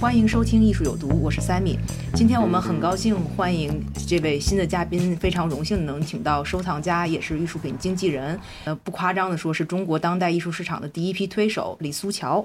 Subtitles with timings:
[0.00, 1.76] 欢迎收听《艺术有毒》，我是 Sammy。
[2.14, 8.40] 今天我们很高兴欢迎这位新的嘉宾，非常荣幸能请到收藏家，也是艺术品经纪人。
[8.64, 12.42] 呃，不夸张的说，是中国当代艺术市场的第一批推手李苏乔。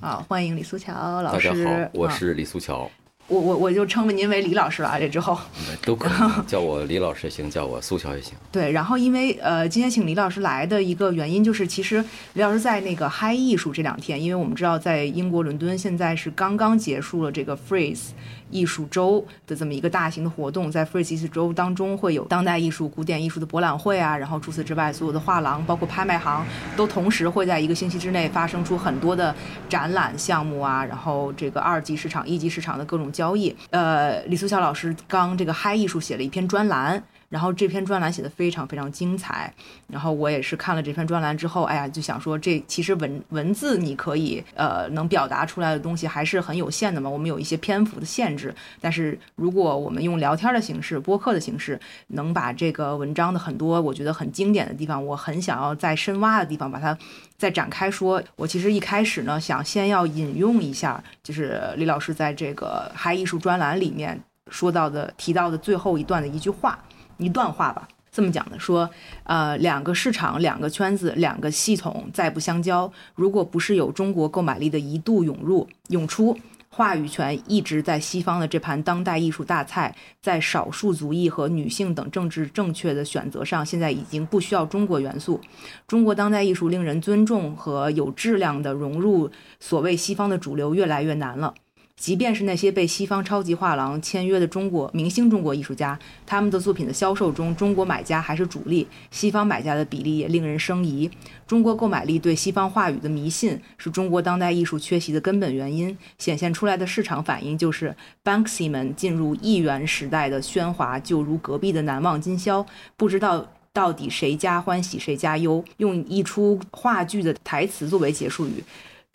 [0.00, 1.50] 啊，欢迎李苏乔老师。
[1.50, 2.90] 大家好，我啊是李苏乔，
[3.28, 5.36] 我我我就称您为李老师了啊，这之后。
[5.82, 6.12] 都可以
[6.46, 8.34] 叫我李老师也行，叫我苏乔也行。
[8.52, 18.10] 对，然后因为呃，今天请李老师来的一个原因就是，其实李老师在那个嗨艺术这两天，因为我们知道在英国伦敦现在是刚刚结束了这个 Freeze
[18.56, 26.42] 艺术周的这么一个大型的活动，在 Freeze 艺术周当中会有当代艺术、古典艺术的博览会啊，然后除此之外，所有的画廊包括拍卖行
[26.74, 29.34] 都同时会在一个星期之内发生出很多的
[29.68, 33.54] 展览项目啊，然后这个二级市场、一级市场的各种交易。
[33.70, 37.02] 呃，李苏乔老师刚这个嗨艺术写了一篇专栏。
[37.28, 39.52] 然后这篇专栏写的非常非常精彩，
[39.88, 56.96] 然后我也是看了这篇专栏之后，哎呀，就想说这其实文文字你可以呃能表达出来的东西还是很有限的嘛，我们有一些篇幅的限制，但是如果我们用聊天的形式、播客的形式，能把这个文章的很多我觉得很经典的地方，我很想要再深挖的地方把它
[57.36, 58.22] 再展开说。
[58.36, 66.78] 我其实一开始呢，想先要引用一下，就是李老师在这个嗨艺术专栏里面说到的、提到的最后一段的一句话。
[67.18, 68.88] 一段话吧，这么讲的，说，
[69.24, 76.36] 呃，两个市场、两个圈子、两个系统再不相交，如果不是有中国购买力的一度涌入涌出，
[76.68, 85.40] 话语权一直在西方的这盘当代艺术大菜，在少数族裔和女性等政治正确的选择上，现在已经不需要中国元素。
[85.86, 91.54] 中国当代艺术令人尊重和有质量的融入所谓西方的主流越来越难了。
[92.00, 101.10] 即便是那些被西方超级画廊签约的中国明星中国艺术家，他们的作品的销售中，中国买家还是主力，西方买家的比例也令人生疑。
[101.46, 105.96] 中国购买力对西方话语的迷信，是中国当代艺术缺席的根本原因。
[106.18, 113.48] 显现出来的市场反应就是，Banksy 们进入亿元时代的喧哗，就如隔壁的难忘今宵，不知道。
[113.72, 115.62] 到底谁家欢喜谁家忧？
[115.76, 118.64] 用一出话剧的台词作为结束语，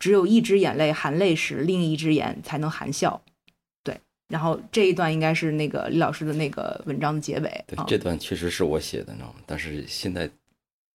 [0.02, 3.22] 只有一只眼泪含泪时，另一只眼才能含笑。
[3.84, 3.96] 对，
[4.26, 7.86] 然后这一段应该是那个李老师的那个文章的结尾啊，。
[7.86, 9.36] 对这段确实是我写的，你知道吗？
[9.46, 10.28] 但是现在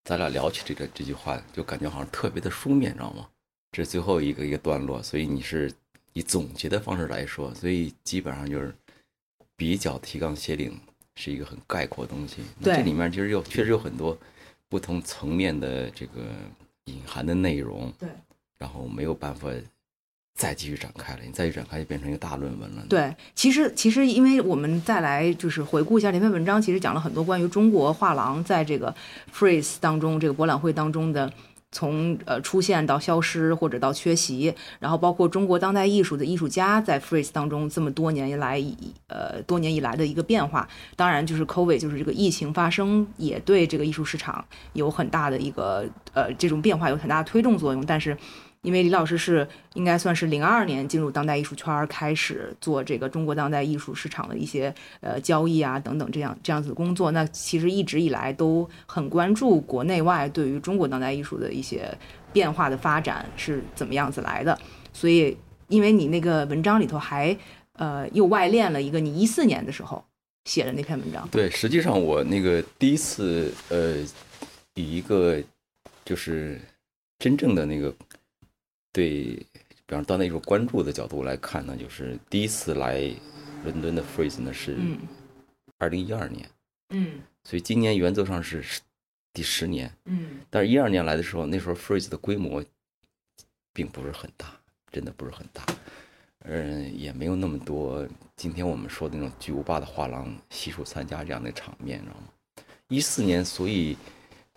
[0.03, 3.25] 咱俩聊起这个这句话，就感觉好像特别的书面，你知道吗？
[3.71, 5.71] 这是最后一个一个段落，所以你是
[6.11, 8.75] 以总结的方式来说，所以基本上就是
[9.55, 10.77] 比较提纲挈领，
[11.15, 12.41] 是一个很概括的东西。
[12.59, 14.17] 那对这里面其实有确实有很多
[14.67, 16.23] 不同层面的这个
[16.85, 18.09] 隐含的内容，对。
[18.59, 19.47] 然后没有办法
[20.35, 22.85] 再继续展开了，你再去展开就变成一个大论文了。
[22.89, 28.93] 对，其实其实，因为我们再来就是回顾一下这篇文章，其实讲了很多关于中国画廊在这个
[29.33, 31.31] Freeze 当中这个博览会当中的。
[31.69, 38.63] 从呃出现到消失或者到缺席，然后包括中国当代艺术的艺术家在 Freeze 当中这么多年以来
[39.07, 44.43] 呃多年以来的一个变化，当然就是 COVID 就是这个疫情发生也对这个艺术市场
[44.73, 48.17] 有很大的一个呃这种变化有很大的推动作用，但是
[48.61, 57.11] 因为李老师是应该算是零二年进入当代艺术圈，开始做这个中国当代艺术市场的一些呃交易啊等等这样这样子的工作。
[57.11, 61.95] 那其实一直以来都很关注国内外对于中国当代艺术的一些
[62.33, 64.57] 变化的发展是怎么样子来的。
[64.91, 65.37] 所以，
[65.67, 67.37] 因为你那个文章里头还
[67.73, 70.03] 呃又外链了一个你一四年的时候
[70.45, 71.27] 写的那篇文章。
[71.31, 73.97] 对，实际上我那个第一次呃，
[74.73, 75.41] 以一个
[76.03, 76.59] 就是
[77.19, 77.93] 真正的那个
[78.97, 79.35] 对，
[79.85, 83.13] 比方当代艺术关注的角度来看呢，就是第一次来
[83.63, 84.97] 伦敦的 Freeze 呢是嗯。
[85.77, 86.49] 二零一二年，
[86.89, 87.19] 嗯。
[87.43, 88.65] 所以今年原则上是
[89.33, 90.39] 第十年，嗯。
[90.49, 92.65] 但是一二年来的时候，那时候 Freeze 的规模
[93.71, 94.59] 并不是很大，
[94.91, 95.63] 真的不是很大，
[96.39, 98.03] 嗯，也没有那么多
[98.35, 102.63] 今天我们说的那种巨无霸的画廊悉数参加这样的场面，知道吗？
[102.87, 103.95] 一四年，所以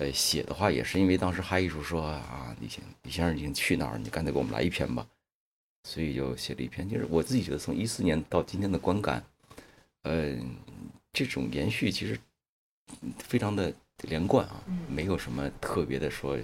[0.01, 5.07] 呃写的话也是因为当时哈艺术说啊，李先李先生已经去哪儿，你干脆给我们来一篇吧，
[5.85, 6.89] 所以就写了一篇。
[6.89, 9.23] 就是我自己觉得从一四年到今天的观感，
[10.05, 10.35] 呃，
[11.13, 12.19] 这种延续其实
[13.19, 13.71] 非常的
[14.09, 16.39] 连贯啊，没有什么特别的说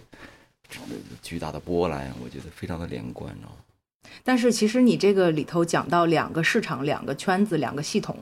[1.23, 3.49] 巨大的波澜，我觉得非常的连贯啊。
[4.23, 8.19] 但是其实你这个里头讲到两个市场、两个圈子、两个系统，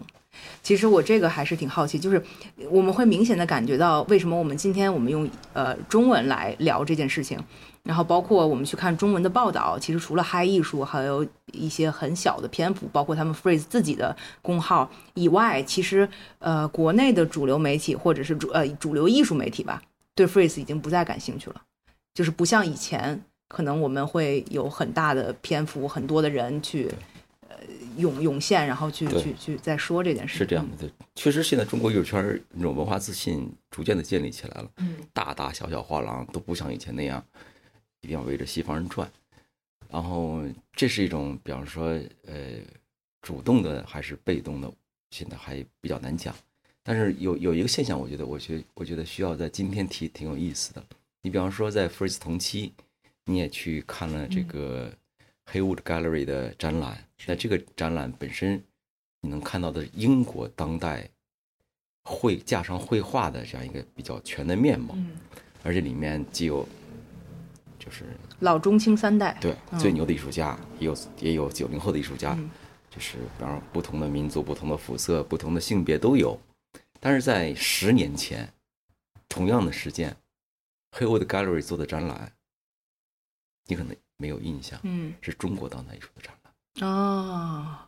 [0.63, 2.23] 其实我这个还是挺好奇，就是
[2.71, 7.39] 我们会明显的感觉到为什么我们今天我们用呃中文来聊这件事情，
[7.83, 16.09] 然后包括我们去看中文的报道，其实除了嗨艺术，还有一些很小的篇幅，包括他们 Freeze 自己的公号以外，其实
[16.39, 19.83] 呃国内的主流媒体或者是主呃主流艺术媒体吧，
[20.15, 21.63] 对 Freeze 已经不再感兴趣了，
[22.15, 23.23] 就是不像以前。
[23.47, 26.91] 可能我们会有很大的篇幅，很多的人去，
[27.97, 30.39] 涌涌现，然后去去去再说这件事。
[30.39, 34.71] 是这样的，对，确实现在中国艺术圈那种文化自信逐渐的建立起来了。
[34.79, 37.25] 嗯，大大小小画廊都不像以前那样，
[38.01, 39.11] 一定要围着西方人转。
[39.89, 41.87] 然后这是一种，比方说，
[42.27, 42.59] 呃，
[43.23, 44.73] 主动的还是被动的，
[45.11, 46.35] 现在还比较难讲。
[46.83, 50.85] 但是有有一个现象，我觉得，我觉我觉得需要在今天提，挺有意思的。
[51.23, 52.73] 你比方说，在 First 同期。
[53.27, 54.93] 你也去看了这个
[55.53, 58.63] Haywood Gallery 的展览，那这个展览本身，
[59.21, 61.09] 你能看到的英国当代
[62.05, 64.97] 绘架上绘画的这样一个比较全的面貌，
[65.63, 66.67] 而且里面既有
[67.79, 68.05] 就是
[68.41, 72.35] 老中青三代，对最牛的艺术家，也有也有九零后的艺术家，
[72.91, 76.39] 就是比方说不同的民族、不同的肤色、不同的性别都有。
[77.01, 78.51] 但是在十年前，
[79.29, 80.17] 同样的时间
[80.93, 82.33] ，Haywood Gallery 做的展览。
[83.67, 87.79] 你可能没有印象，嗯，是中国当代艺术的展览哦，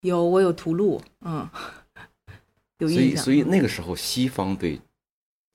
[0.00, 1.48] 有我有图录，嗯，
[2.78, 3.24] 有印象。
[3.24, 4.80] 所以，所以那个时候，西方对，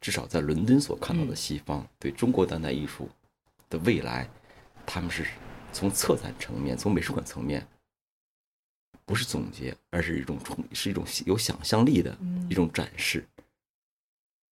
[0.02, 3.10] 至少在伦敦所看到的西方对中国当代艺术
[3.70, 4.30] 的未来，
[4.86, 5.26] 他们是
[5.72, 7.66] 从策展层面、从美术馆层面，
[9.06, 12.18] 不是总结，而是一种冲，是一种有想象力的
[12.50, 13.26] 一种展示。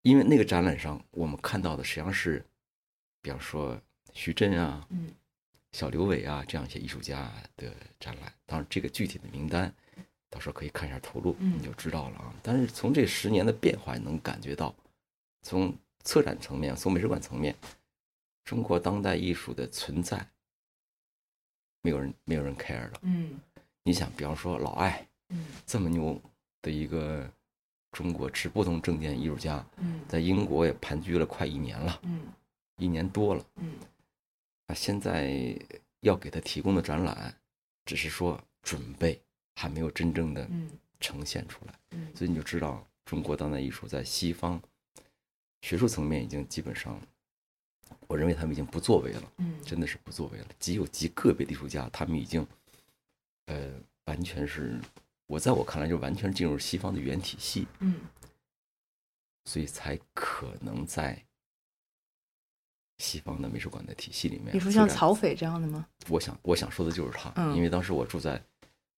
[0.04, 2.46] 因为那个展览上，我们看到的实际上是，
[3.22, 3.78] 比方说。
[4.14, 5.14] 徐震啊，嗯，
[5.72, 9.74] 小刘伟啊，这样一些艺术家的展览，当然这个具体的名单，
[10.30, 12.34] 到时候可以看一下图录，你就知道了啊。
[12.42, 14.74] 但是从这十年的变化，能感觉到，
[15.42, 17.56] 从策展层面，从美术馆层面，
[18.44, 20.26] 中国当代艺术的存在，
[21.82, 23.00] 没有人没有人 care 了。
[23.04, 23.40] 嗯，
[23.84, 26.20] 你想，比方说老艾，嗯，这么牛
[26.62, 27.30] 的一个
[27.92, 32.22] 中国持不同证件艺术家，嗯，在英国也盘踞了快一年了，嗯，
[32.78, 33.46] 一年多了，
[34.68, 34.74] 嗯。
[34.74, 35.58] 啊，现在
[36.02, 37.34] 要给他提供的展览，
[37.86, 39.20] 只是说准备，
[39.56, 40.48] 还没有真正的
[41.00, 41.74] 呈现出来。
[41.92, 44.62] 嗯，所以你就知道，中国当代艺术在西方
[45.62, 47.02] 学术层面已经基本上，
[48.08, 49.32] 我认为他们已经不作为了。
[49.38, 50.48] 嗯，真的是不作为了。
[50.60, 52.46] 极有极个别的艺术家，他们已经，
[53.46, 53.74] 呃，
[54.06, 54.80] 完全是，
[55.28, 57.68] 我在我看来就完全进入西方的原体系。
[57.80, 58.02] 嗯，
[59.46, 61.24] 所以才可能在。
[62.98, 65.86] 西方的美术馆的体系里面，你说像曹斐这样的吗？
[66.10, 68.42] 我想，我想说的就是他，因为当时我住在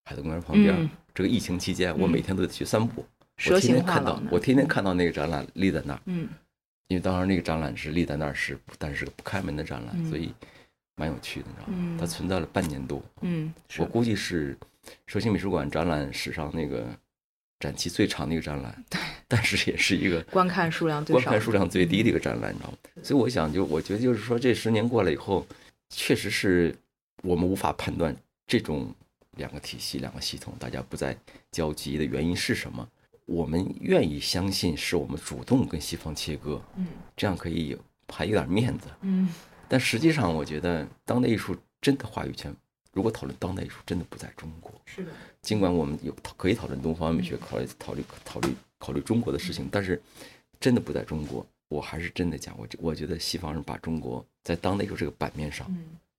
[0.05, 3.05] 海德公园旁边，这个疫情期间，我每天都得去散步，
[3.51, 6.29] 我天天看到，我天天看到那个展览立在那儿，嗯，
[6.87, 10.33] 因为当时那个展览是立在那儿是，但是个不开门的展览，所以
[10.95, 11.97] 蛮有趣的，你知道吗？
[11.99, 14.57] 它存在了半年多，嗯，我估计是
[15.07, 16.87] 蛇形美术馆展览史上那个。
[17.59, 22.77] 展期最长的一个展览，对， 但是也是一个观看数量最观看数量最低的一个展览，你知道吗？
[23.03, 25.45] 所以我想，就我觉得就是说，这十年过了以后，
[25.89, 26.73] 确实是
[27.23, 28.15] 我们无法判断
[28.47, 28.93] 这种
[29.37, 31.17] 两个体系、两个系统大家不再
[31.51, 32.87] 交集的原因是什么。
[33.25, 39.29] 我们愿意相信是我们主动跟西方切割，嗯，这样可以还有点面子，嗯。
[39.67, 42.51] 但实际上，我觉得当代艺术真的话语权。
[42.91, 44.73] 如果讨论当代艺术，真的不在中国。
[44.85, 50.01] 是的，尽管我们有可以讨论东方美学，考虑考虑考虑考虑中国的事情，但是
[50.59, 51.45] 真的不在中国。
[51.69, 55.71] 我还是真的讲，我我觉得西方人把中国在当代艺术这个版面上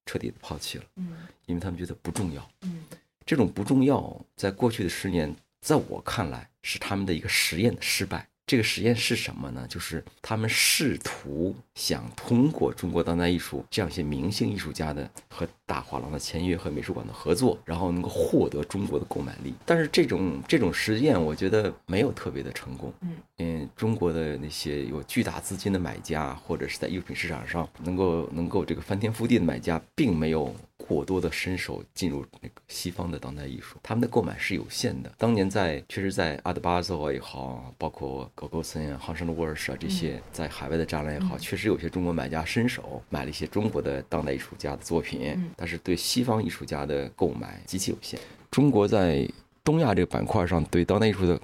[0.07, 2.85] 彻底的抛弃了，嗯，因为他们觉得不重要，嗯，
[3.27, 8.29] 这种不重要，在过去的十年，在我看来是他们的一个实验的失败。
[8.47, 9.67] 这个实验是什么呢？
[9.69, 19.55] 就是他们试图想通过中国当代艺术这样一些明星艺术家的和大画廊的签约和美术馆的合作，然后能够获得中国的购买力。
[19.65, 22.93] 但是这种这种实验，我觉得没有特别的成功。
[23.03, 30.53] 嗯，嗯，中国的那些有巨大资金的买家，或者是在艺术品市场上能够能够这个翻天覆地的买家，并没有。
[30.89, 35.13] 过多的伸手进入那个西方的当代艺术，他们的购买是有限的。
[35.19, 48.19] 当年在确实，在阿德巴佐也好，包括高高森啊、杭生的沃尔什啊这些在海外的展览也好，确实有些中国买家伸手买了一些中国的当代艺术家的作品，但是对西方艺术家的购买极其有限。
[48.51, 49.29] 中国在
[49.63, 51.39] 东亚这个板块上对当代艺术的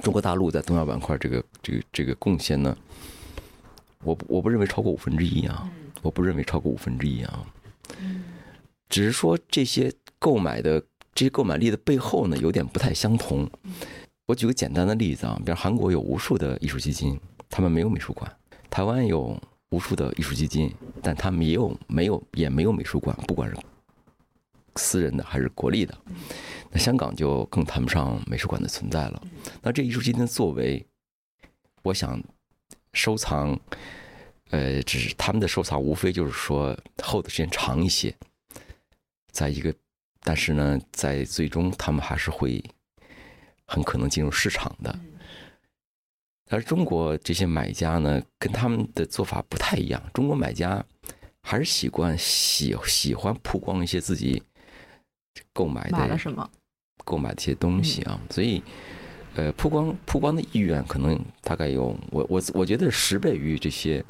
[0.00, 2.76] 中国大陆在东亚板块这个这个这个贡献呢，
[4.04, 5.68] 我不我不认为超过五分之一啊，
[6.00, 7.44] 我不认为超过五分之一啊，
[8.88, 10.80] 只是说这些购买的
[11.12, 13.50] 这些购买力的背后呢，有点不太相同。
[14.26, 18.26] 我举个简单的例子啊，比如韩国有无数的艺术基金，他们没有美术馆；
[18.70, 19.36] 台湾有
[19.74, 23.56] 无数的艺术基金，但他们也有没有也没有美术馆，不管是
[24.76, 25.92] 私人的还是国立的。
[26.70, 29.22] 那香港就更谈不上美术馆的存在了。
[29.60, 30.86] 那这艺术基金的作为，
[31.82, 32.22] 我想
[32.92, 33.58] 收藏，
[34.50, 38.14] 呃，只是他们的收藏无非就是说后的时间长一些，
[39.32, 39.74] 在一个，
[40.20, 42.62] 但是呢，在最终他们还是会。
[43.66, 44.94] 很可能进入市场的，
[46.50, 50.02] 而中国这些买家呢，跟他们的做法不太一样。
[50.12, 50.84] 中国买家
[51.42, 54.42] 还是习惯喜喜欢曝光一些自己
[55.52, 56.48] 购买的买了什么，
[57.04, 58.62] 购买的一些东西啊，所以
[59.34, 64.04] 呃，曝光曝光的意愿可能大概有我我我觉得十倍于这些。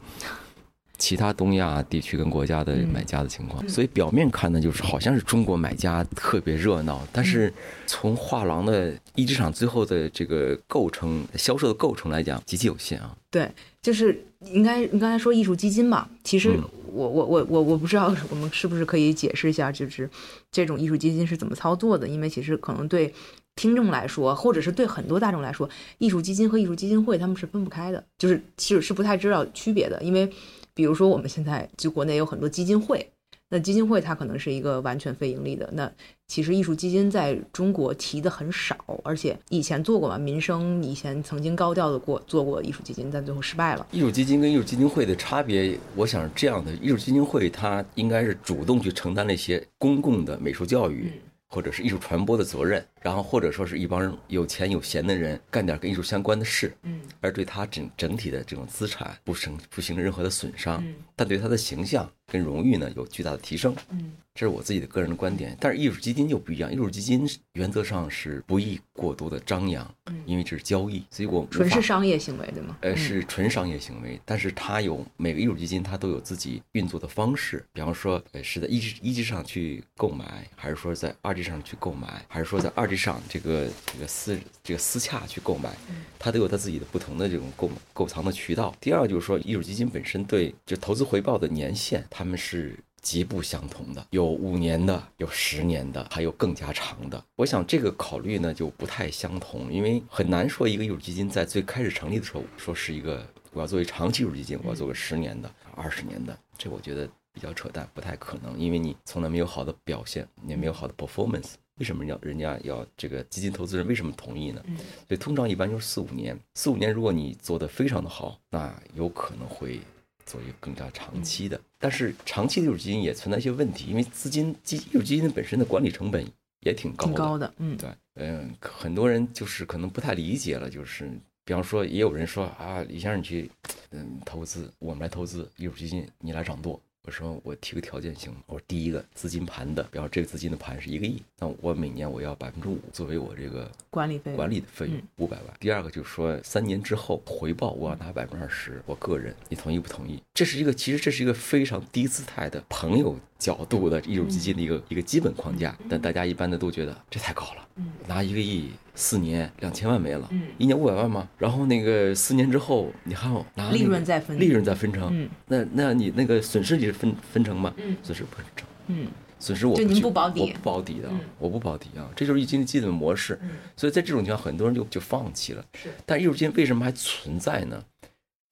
[0.96, 7.52] 其他东亚地区跟国家的买家的情况，所以表面看呢，就是好像是中国买家特别热闹，但是
[7.86, 13.14] 从画廊的一级厂最后的这个构成、销售的构成来讲，极其有限啊。
[13.28, 13.50] 对，
[13.82, 16.56] 就是应该你刚才说艺术基金嘛，其实
[16.92, 20.08] 我我我我我不知道我们是不是可以解释一下，就是
[20.52, 22.06] 这种艺术基金是怎么操作的？
[22.06, 23.12] 因为其实可能对
[23.56, 30.30] 听众来说，或者是对很多大众来说，艺术基金和艺术基金会他们是分不开的，就是其实是不太知道区别的，因为。
[30.74, 33.08] 比如说，我们现在就国内有很多基金会，
[33.48, 35.68] 那基金会它可能是一个完全非盈利的。
[35.72, 35.90] 那
[36.26, 43.86] 其实艺术基金在中国提的很少，而且以前做过嘛，民生以前曾经高调的过做过艺术基金，但最后失败了。
[43.92, 51.12] 艺术基金跟艺术基金会的差别，我想是这样的：艺术基金会它应该是主动去承担那些公共的美术教育。
[51.46, 64.12] 或者是艺术传播的责任，然后或者说是一帮有钱有闲的人干点跟艺术相关的事，嗯，而对他整整体的这种资产不生不形成任何的损伤，嗯，但对他的形象跟荣誉呢有巨大的提升，嗯。
[64.36, 66.72] 这是我自己的个人的观点，但是艺术基金就不一样。
[66.72, 69.88] 艺术基金原则上是不宜过多的张扬，
[70.26, 72.76] 因为这是交易，所以我纯是商业行为，对吗？
[72.80, 85.74] 呃，是纯商业行为，但是它有每个艺术基金它都有自己运作的方式，比方说，呃，是在一级一级上去购买，还是说在二级上去购买，还是说在二级上这个这个私这个私洽去购买，
[86.18, 88.74] 它都有它自己的不同的这种购购藏的渠道。
[88.80, 92.78] 第二就是说，艺术基金本身对就投资回报的年限，他们是。
[93.04, 97.22] 极不相同的，有五年的，有十年的，还有更加长的。
[97.36, 103.22] 我想这个考虑呢就不太相同，因为很难说一个艺术基金在最开始成立的时候说是一个
[103.52, 114.62] 我要作为长期艺术基金，我要做个十年的、二十年的，这我觉得比较扯淡，不太可能，因为你从来没有好的表现，也没有好的 performance，为什么要人家要这个基金投资人为什么同意呢？
[115.08, 119.80] 所以通常一般就是四五年，四五年如果你做的非常的好，那有可能会。
[120.26, 126.26] 做一个更加长期的，但是长期的艺术基金也存在一些问题，因为资金基艺术基金本身的管理成本
[126.60, 127.12] 也挺高的。
[127.12, 131.10] 挺高的，嗯，对，嗯，很多人就是可能不太理解了，就是
[131.44, 133.50] 比方说，也有人说啊，李先生你去，
[133.90, 136.80] 嗯，投资，我们来投资艺术基金，你来掌舵。
[137.06, 138.38] 我说我提个条件行吗？
[138.46, 145.54] 我说第一个资金盘的，比方这个资金的盘是一个亿，那我每年我要百分之五作为我这个管理费管理的费用五百万。
[145.60, 150.22] 第二个就是说三年之后回报我要拿百分之二十，我个人你同意不同意？
[150.32, 157.68] 这是一个其实这是一个非常低姿态的朋友角度的艺术基金的一个一个基本框架，但大家一般的都觉得这太高了，
[158.08, 158.70] 拿一个亿。
[158.96, 161.28] 四年两千万没了，一年五百万吗？
[161.36, 165.28] 然后那个四年之后，你还要拿利润再分，利润再分成。
[165.48, 167.74] 那那你那个损失你是分分成吗？
[168.04, 168.66] 损失不分成。
[168.86, 169.08] 嗯，
[169.40, 171.10] 损失我就您不保底，我不保底的，
[171.40, 173.36] 我不保底啊，这就是基金基本模式。
[173.76, 175.64] 所以在这种情况，很多人就就放弃了。
[175.74, 177.84] 是，但艺术基金为什么还存在呢？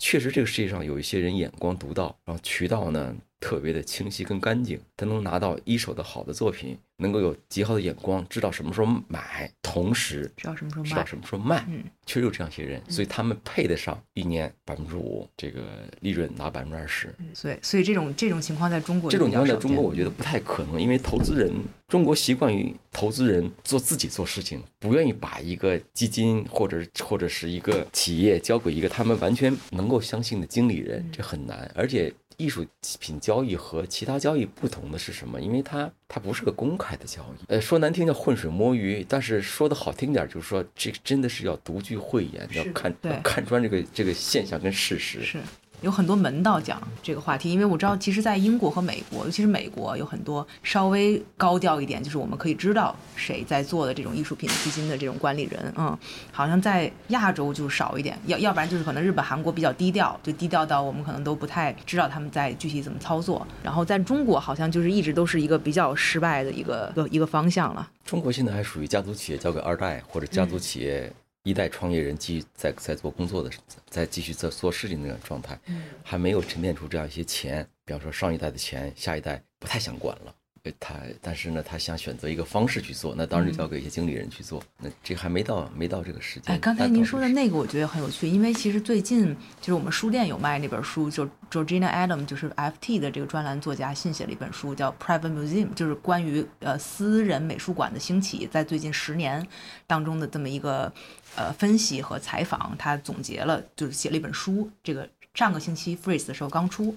[0.01, 3.15] 确实，这个世界上有一些人眼光独到，然后渠道呢？
[3.43, 15.61] 特别的清晰跟干净，他能拿到一手的好的作品，能够有极好的眼光，知道什么时候买，同时知道什么时候卖，知道什么时候卖，嗯，确实有这样一些人，所以他们配得上一年百分之五这个
[16.01, 17.13] 利润拿百分之二十。
[17.35, 21.53] 所以，所以这种这种情况在中国，这种情况在中国我觉得不太可能，因为投资人，
[21.89, 32.13] 中国习惯于投资人做自己做事情，不愿意把一个基金或者或者是一个企业交给一个他们完全能够相信的经理人，这很难，而且。
[32.43, 32.67] 艺术
[32.99, 35.41] 品交易和其他交易不同的是什么？
[35.41, 45.23] 因为它它不是个公开的交易，呃，说难听叫浑水摸鱼，但是说的好听点就是说，这真的是要独具慧眼，要看看穿这个这个现象跟事实。
[45.23, 45.39] 是，
[45.83, 55.97] 有很多门道讲这个话题，因为我知道，其实，在英国和美国，尤其是美国，有很多稍微高调一点，就是我们可以知道谁在做的这种艺术品基金的这种管理人，嗯，
[56.31, 63.47] 好像在亚洲就少一点，要要不然就是可能日本、韩国比较低调，就低调到我们可能都不太知道他们在具体怎么操作。
[63.63, 67.89] 然后在中国，好像就是一直都是一个比较失败的一个一个方向了。
[68.05, 71.13] 中国现在还属于家族企业交给二代或者家族企业。
[71.45, 73.51] 一代创业人继续在在做工作的，
[73.89, 75.59] 在继续在做事情那种状态，
[76.05, 77.69] 还没有沉淀出这样一些钱。
[77.85, 80.35] 比方说上一代的钱，下一代不太想管了。
[80.79, 84.63] 他，但是呢，他想选择一个方式去做，那当然就交给一些经理人去做。
[84.79, 86.55] 那这还没到，没到这个时间。
[86.55, 99.45] 哎，刚才您说的那个，我觉得很有趣，因为其实最近就是我们书店有卖那本书，就 Georgina Adam，就是 FT 的这个专栏作家新写了一本书，叫 Private Museum，就是关于呃私人美术馆的兴起，在最近十年
[99.89, 100.93] 当中的这么一个
[101.35, 104.71] 呃分析和采访，他总结了，就是写了一本书。
[104.85, 106.95] 这个上个星期 Freeze 的时候刚出，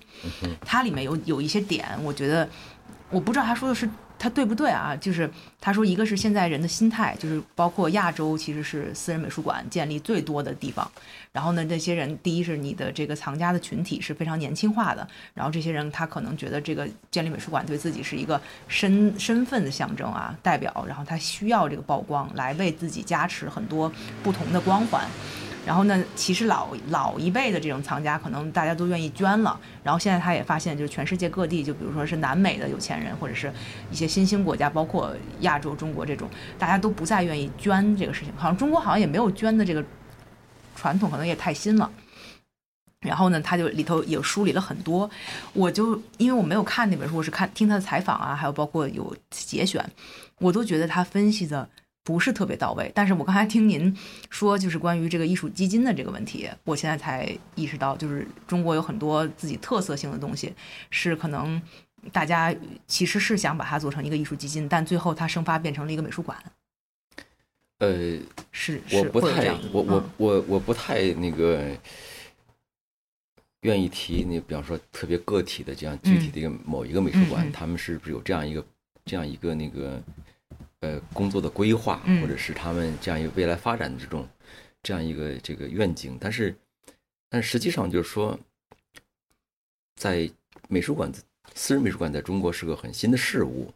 [0.61, 2.47] 它里面有有一些点，我觉得。
[3.15, 4.93] 我不知道他说的是他对不对啊？
[4.99, 5.29] 就是
[5.61, 10.89] 他说，一个是现在人的心态，就是包括亚洲其实是私人美术馆建立最多的地方。
[11.31, 23.89] 然后呢，那些人第一是你的这个藏家的群体是非常年轻化的，然后这些人他可能觉得这个建立美术馆对自己是一个身身份的象征啊，代表，然后他需要这个曝光来为自己加持很多
[24.21, 25.07] 不同的光环。
[25.65, 29.59] 然后呢，其实老老一辈的这种藏家，可能大家都愿意捐了。
[29.83, 33.51] 然后现在他也发现，就是全世界各地，就比如说是南美的有钱人，或者是
[33.89, 36.29] 一些新兴国家，包括亚洲、中国这种，
[36.59, 38.31] 大家都不再愿意捐这个事情。
[38.37, 39.83] 好像中国好像也没有捐的这个
[40.75, 41.91] 传统，可能也太新了。
[42.99, 45.09] 然后呢，他就里头也梳理了很多。
[45.53, 49.83] 我就因为我没有看那本书，我是看听他的采访啊，还有包括有节选，
[50.37, 51.67] 我都觉得他分析的。
[52.05, 53.91] 不是特别到位，但是我刚才听您
[54.29, 60.53] 说，就是关于这个艺术基金的这个问题，我现在才意识到，就是中国有很多自己特色性的东西，
[60.91, 61.59] 是可能
[62.11, 66.37] 大家其实是想把它做成一个艺术基金，但最后它生发变成了一个美术馆。
[67.79, 68.19] 呃，
[68.51, 71.75] 是，我不太，我我我我不太那个
[73.61, 78.63] 愿意提那，比方说特别个体的这样具体的一个某一个美术馆，他们是不是有这样一个
[79.05, 79.99] 这样一个那个。
[80.85, 84.27] 呃，工作的规划，或者是他们这样一个未来发展的这种
[84.83, 86.55] 这样一个这个愿景，但是，
[87.27, 88.39] 但实际上就是说，
[89.95, 90.29] 在
[90.69, 91.11] 美术馆，
[91.55, 93.73] 私人美术馆在中国是个很新的事物。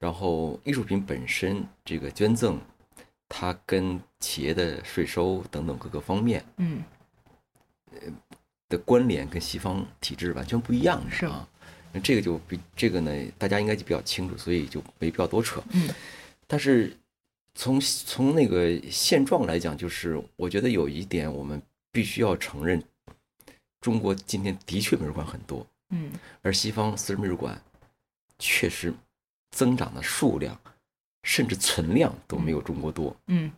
[0.00, 2.58] 然后，艺术品本身这个捐赠，
[3.28, 6.82] 它跟企业的税收等等各个方面，嗯，
[7.92, 8.00] 呃
[8.68, 11.48] 的关联跟西方体制完全不一样，是啊。
[11.92, 15.60] 那这个就比这个呢，大家应该就比较清楚，所以就没必要多扯。
[15.72, 15.88] 嗯，
[16.46, 16.96] 但是
[17.54, 22.80] 从从那个现状来讲，就是我觉得有一点我们必须要承认，
[23.80, 27.60] 中国今天的确美术馆很多，嗯，而西方私人美术馆
[28.38, 28.94] 确实
[29.50, 30.56] 增长的数量
[31.24, 33.16] 甚至存量都没有中国多。
[33.26, 33.50] 嗯，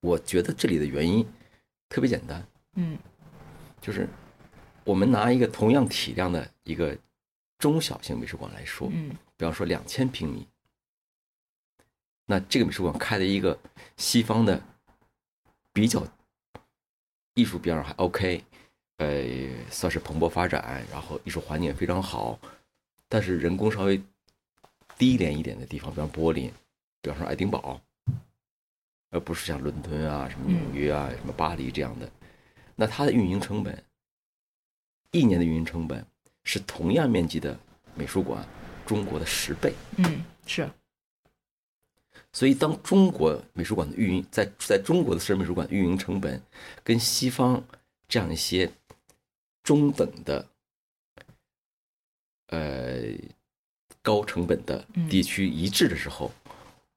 [0.00, 1.24] 我觉得这里的原因
[1.88, 2.98] 特别简单，嗯，
[3.80, 4.08] 就是
[4.82, 6.98] 我们拿一个同样体量的一个。
[7.60, 10.48] 中小型美术馆来说，嗯，比方说两千平米，
[12.24, 13.56] 那这个美术馆开的一个
[13.98, 14.60] 西方的
[15.70, 16.02] 比较
[17.34, 18.42] 艺术边儿还 OK，
[18.96, 22.40] 呃，算是蓬勃发展，然后艺术环境也非常好，
[23.10, 24.02] 但是人工稍微
[24.96, 26.50] 低廉一点的地方，比方柏林，
[27.02, 27.78] 比方说爱丁堡，
[29.10, 32.10] 而不是像伦敦啊、什么纽约啊、什么巴黎这样的，
[32.74, 33.84] 那它的运营成本，
[35.10, 36.06] 一年的运营成本。
[36.44, 37.58] 是同样面积的
[37.94, 38.46] 美术馆，
[38.86, 39.74] 中国的十倍。
[39.96, 40.68] 嗯，是。
[42.32, 46.40] 所以，当中国美术馆的运营在在中国的私人美术馆运营成本
[46.84, 47.62] 跟西方
[48.08, 48.70] 这样一些
[49.64, 50.48] 中等的
[52.48, 53.02] 呃
[54.00, 56.30] 高成本的地区一致的时候，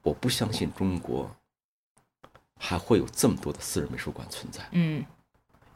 [0.04, 1.36] 我不相信中国
[2.60, 4.68] 还会有这么多的私人美术馆存在。
[4.74, 5.04] 嗯，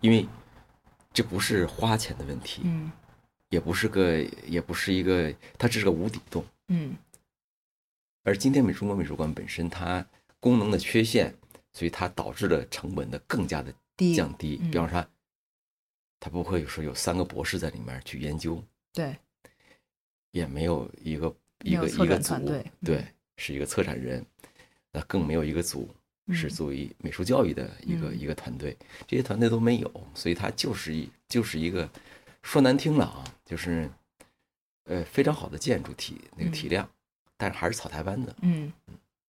[0.01, 0.27] 因为
[1.11, 2.61] 这不是花钱的问题。
[2.63, 2.91] 嗯。
[3.49, 6.43] 也不是个，也不是一个，它只是个无底洞。
[6.67, 6.95] 嗯。
[8.23, 10.05] 而今天美中国美术馆本身它
[10.39, 11.33] 功能的缺陷，
[11.71, 13.73] 所以它导致了成本的更加的
[14.13, 14.57] 降低。
[14.57, 15.07] 比方说，
[16.19, 18.61] 它不会说有三个博士在里面去研究。
[18.91, 19.15] 对。
[20.31, 21.33] 也没有一个
[21.63, 22.35] 一个一个组，
[22.83, 23.07] 对，
[23.37, 24.23] 是一个策展人，
[24.91, 25.89] 那更没有一个组
[26.33, 31.89] 是作为美术教育的一个一个团队，这些团队都没有，所以它就是一就是一个。
[32.47, 33.89] 说难听了啊，就是，
[34.85, 36.87] 呃，非常好的建筑体那个体量，
[37.35, 38.33] 但是还是草台班子。
[38.41, 38.71] 嗯，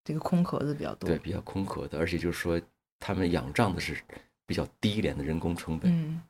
[0.04, 1.08] 这个空壳子比较多。
[1.08, 2.60] 对，比较空壳的，而且就是说，
[3.00, 4.00] 他们仰仗的是
[4.46, 5.90] 比较低廉的人工成本。
[5.92, 6.22] 嗯，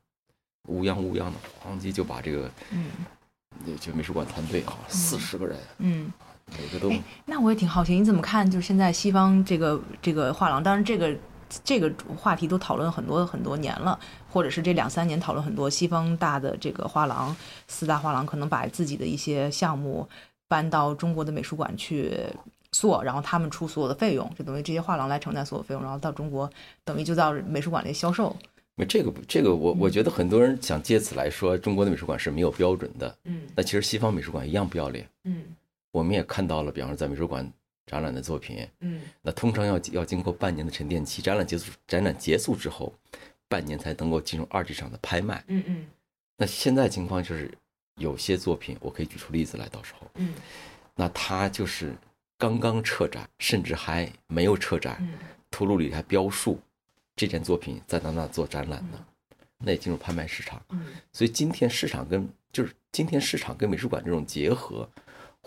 [0.68, 6.10] 乌泱乌泱的咣叽就把这个，嗯就美术馆团队啊，四十个人，嗯。
[6.58, 8.50] 每个都哎，那我也挺好奇，你怎么看？
[8.50, 11.14] 就是现在西方这个这个画廊，当然这个
[11.64, 13.98] 这个话题都讨论很多很多年了，
[14.30, 15.68] 或者是这两三年讨论很多。
[15.70, 17.34] 西方大的这个画廊，
[17.66, 20.08] 四大画廊可能把自己的一些项目
[20.46, 22.14] 搬到中国的美术馆去
[22.70, 26.50] 做，然后他们出所有的费用，就等于这些画廊来承担所有费用，然后到中国
[26.84, 28.34] 等于就到美术馆里销售。
[28.74, 35.08] 那这个这个我我觉得很多人想借此来说中国的美术馆是没有标准的，嗯那其实西方美术馆一样不要脸。
[35.24, 35.42] 嗯
[35.90, 37.50] 我们也看到了，比方说在美术馆
[37.88, 39.00] 展览的作品，嗯。
[39.22, 42.92] 那通常要要经过半年的沉淀期，展览结束展览结束之后，
[43.48, 45.42] 半年才能够进入二级市场的拍卖。
[45.48, 45.86] 嗯嗯。
[46.36, 47.50] 那现在情况就是，
[47.96, 50.34] 有些作品我可以举出例子来，到时候，嗯。
[50.94, 51.94] 那它就是
[52.36, 55.14] 刚刚撤展，甚至还没有撤展，嗯。
[55.50, 56.60] 图录里还标述
[57.16, 59.04] 这件作品在哪哪做展览呢，
[59.58, 60.62] 那也进入拍卖市场。
[60.68, 60.86] 嗯。
[61.12, 64.88] 所以今天市场跟就是今天市场跟美术馆这种结合，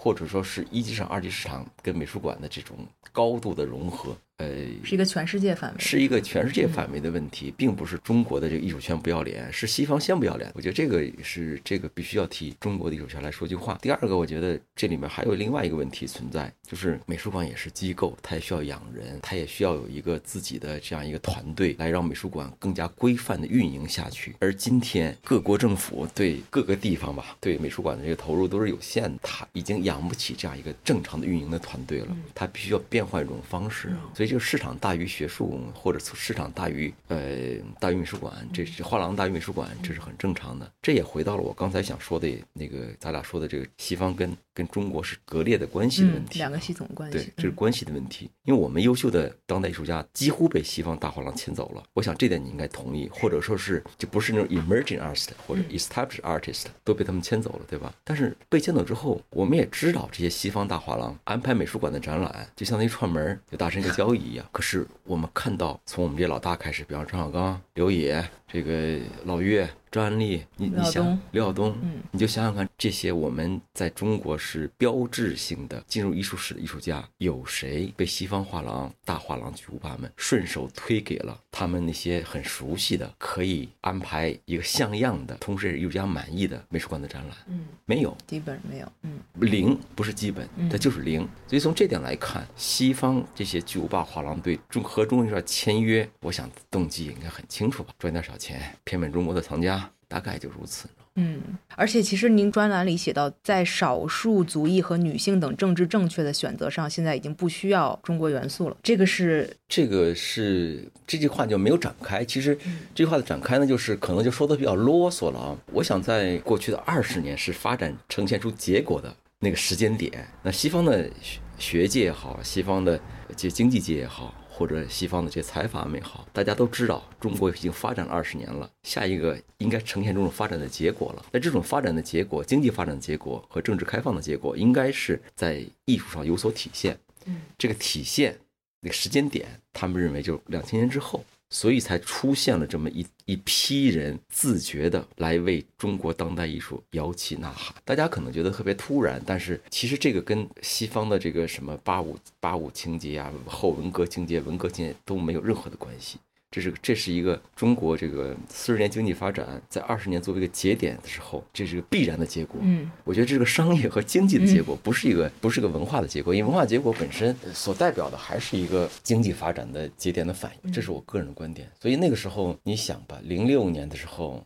[0.04, 2.76] 或者说是一级市场、二级市场跟美术馆的这种
[3.12, 4.48] 高度的融合，呃，
[4.84, 5.80] 是一个全世界范围。
[5.80, 10.52] 是一个全世界范围的问题，并不是中国的这个艺术圈不要脸，是西方先不要脸。
[10.56, 13.78] 我觉得这个是这个必须要替中国的艺术圈来说句话。
[13.82, 24.36] 第二个，我觉得这里面还有另外一个问题存在，就是美术馆也是机构，它也需要养人，它也需要有一个自己的这样一个团队来让美术馆更加规范的运营下去。
[24.40, 34.10] 而今天各国政府对各个地方吧，对美术馆的这个投入都是有限的，它已经养不起这样一个正常的运营的团队了，它必须要变换一种方式啊。
[34.16, 40.72] 所以这个市场大于学术，或者市场大于呃大于美术馆，这是画廊大于美术馆，这是很正常的。
[40.82, 46.40] 这也回到了我刚才想说的那个咱俩说的这个西方跟跟中国是割裂的关系的问嗯，题。
[46.40, 47.34] 两个系统关系对，。
[47.36, 48.30] 这是关系的问题。
[48.46, 57.94] 因为我们优秀的当代艺术家几乎被西方大画廊牵走了，我想这点你应该同意，或者说是就不是那种 emerging artist 或者 established artist 都被他们牵走了，对吧？
[58.06, 64.46] 但是被牵走之后，我们也知道这些西方大画廊安排美术馆的展览，就相当于串门儿，就达成一个交易一样。
[64.52, 71.74] 可是我们看到，从我们这老大开始，比方张小刚、刘野、这个老岳、张安丽，你你想刘晓东
[72.12, 87.38] 你就想想看，这些我们在中国是标志性的进入艺术史的艺术家，有谁被西方画廊、大画廊巨无霸们顺手推给了他们那些很熟悉的、可以安排一个像样的，同时也是艺术家满意的美术馆的展览？
[87.48, 88.92] 嗯，没有，基本没有。
[89.04, 89.18] 嗯。
[89.36, 91.22] 零不是基本，嗯它就是零。
[91.48, 100.90] 所以从这点来看，西方这些巨无霸画廊对中和中国艺术家签约，我想动机应该很清楚吧，赚点小钱，骗骗中国的藏家，大概就如此。
[101.16, 101.42] 嗯，
[101.76, 108.78] 而且其实您专栏里写到，在少数族裔和女性等政治正确的选择上，现在已经不需要中国元素了。
[108.82, 112.24] 这个是这个是这句话就没有展开。
[112.24, 112.58] 其实
[112.96, 115.58] 这句话的展开呢，就是可能就说的比较啰嗦了啊。
[115.74, 120.26] 我想在过去的二十年是发展呈现出结果的那个时间点。
[120.42, 122.98] 那西方的学学界也好，西方的
[123.36, 131.26] 这经济界也好，或者西方的这些财阀们也好，大家都知道中国已经发展了二十年了，下一个应该呈现这种发展的结果了。
[131.32, 136.96] 那这种发展的结果，经济发展的结果和政治开放的结果，应该是在艺术上有所体现。
[137.26, 138.38] 嗯这个体现
[138.82, 147.76] 那个时间点，他们认为就是两千年之后，所以才出现了这么一一批人自觉的来为中国当代艺术摇旗呐喊。
[147.86, 156.18] 大家可能觉得特别突然，但是其实这个跟西方的这个什么八五八五情节啊、后文革情节、文革情节都没有任何的关系。
[156.52, 162.60] 这是这是一个中国这个四十年经济发展在二十年作为一个节点的时候，这是个必然的结果。
[162.62, 171.72] 嗯我觉得这是个商业和经济的结果，不是一个不是个文化的结果，因为文化结果本身所代表的还是一个经济发展的节点的反应，这是我个人的观点。
[171.80, 174.46] 所以那个时候你想吧，零六年的时候，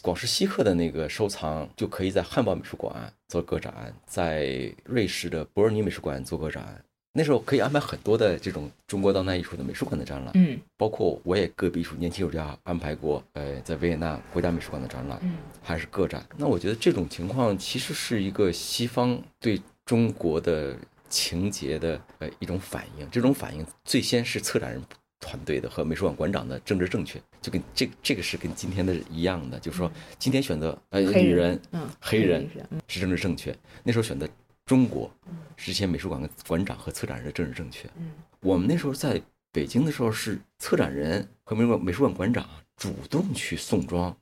[0.00, 6.82] 广式西客的那个收藏就可以在汉堡美术馆做个展，在瑞士的伯尔尼美术馆做个展。
[7.12, 16.26] 那时候可以安排很多的这种中国当代艺术的美术馆的展览，嗯包括我也个别艺术年轻艺术家安排过，呃，在维也纳国家美术馆的展览，嗯还是个展。
[16.36, 20.74] 那我觉得这种情况其实是一个西方对中国的
[21.10, 23.06] 情节的呃一种反应。
[23.10, 24.82] 这种反应最先是策展人
[25.20, 32.48] 团队的和美术馆馆长的政治正确，就跟这这个是跟今天的一样的，就是说今天选择呃人女人嗯，黑人
[32.88, 34.26] 是政治正确，那时候选择
[34.72, 35.14] 中国
[35.54, 37.86] 之前美术馆的馆长和策展人的政治正确。
[37.98, 39.20] 嗯我们那时候在
[39.52, 44.16] 北京的时候，是策展人和美术馆美术馆馆长主动去送装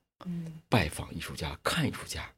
[0.69, 2.29] 拜访艺术家，看艺术家，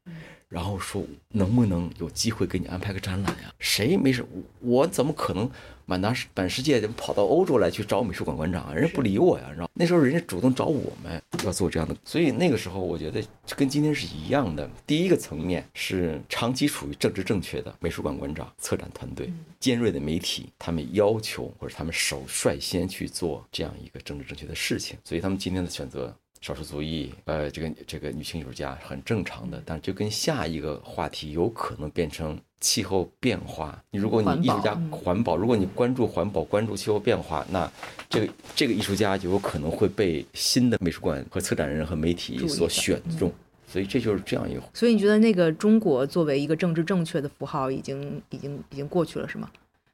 [0.47, 3.51] 然后说能不能有机会给你安排个展览呀？
[3.59, 4.23] 谁没事？
[4.61, 5.51] 我怎么可能
[5.87, 8.75] 满大满世界跑到欧洲来去找美术馆馆长啊？
[8.75, 9.71] 人家不理我呀，知道？
[9.75, 13.23] 那时候人家主动找我们要做这样的，所以那个时候我觉得
[13.57, 14.69] 跟今天是一样的。
[14.87, 26.15] 第一个层面是长期处于政治正确的美术馆馆长、策展团队、尖锐的媒体，他们要求或者他们首率先去做这样一个政治正确的事情，所以他们今天的选择。
[26.43, 33.81] 少数族裔，呃，这个这个女性艺术家很正常的，但就跟下一个话题有可能变成气候变化。
[33.93, 37.71] 你如果你艺术家环保，如果你关注环保、关注气候变化，那
[38.11, 43.33] 这个这个艺术家就有可能会被新的美术馆和策展人和媒体所选中。
[43.69, 44.63] 所以这就是这样一个。
[44.75, 49.49] 所以你觉得那个中国作为一个政治正确的符号，已经已经已经过去了，是吗？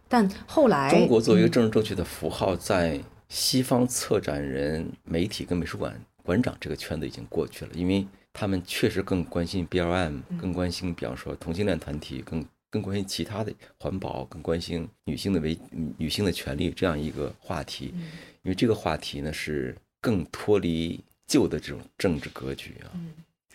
[0.08, 5.94] 但后来中国作为一个政治正确的符号，在西方策展人、媒体跟美术馆。
[6.28, 15.58] 馆长这个圈子已经过去了，因为他们确实更关心 BLM，更关心，比方说同性恋团体，更更关心其他的环保，更关心女性的为
[15.96, 17.94] 女性的权利这样一个话题，
[18.42, 22.92] 因为这个话题呢是更脱离旧的这种政治格局啊，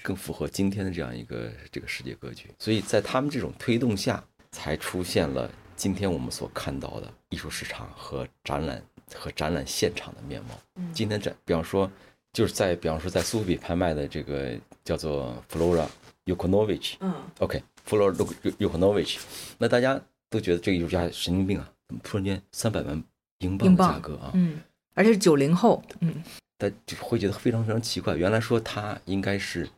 [0.01, 8.83] 更符合今天的这样一个这个世界格局，所以在他们这种推动下，才出现了今天我们所看到的艺术市场和展览
[9.13, 10.59] 和展览现场的面貌。
[10.91, 11.87] 今天展，比方说。
[12.33, 15.85] 就是在，比方说，在苏富比拍卖的这个叫做 Flora
[16.25, 18.11] Yukonovich，嗯，OK，Flora
[18.57, 19.19] Yukonovich，
[19.59, 23.03] 那大家都觉得这个艺术家神经病啊，怎么突然间三百万
[23.37, 24.31] 英镑的价格啊？
[24.33, 24.59] 嗯，
[24.95, 26.23] 而且是九零后，嗯，
[26.57, 28.15] 他就会觉得非常非常奇怪。
[28.15, 29.69] 原来说他应该是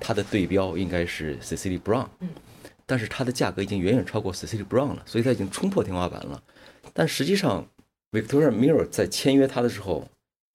[0.00, 2.30] 他的对标应该是 Cecilia Brown，嗯，
[2.86, 6.42] 但是他的价格已经远远超过 Cecilia Brown 了，所以他已经冲破天花板了。
[6.94, 7.68] 但实际上
[8.10, 10.08] ，Victoria Miro 在签约他的时候。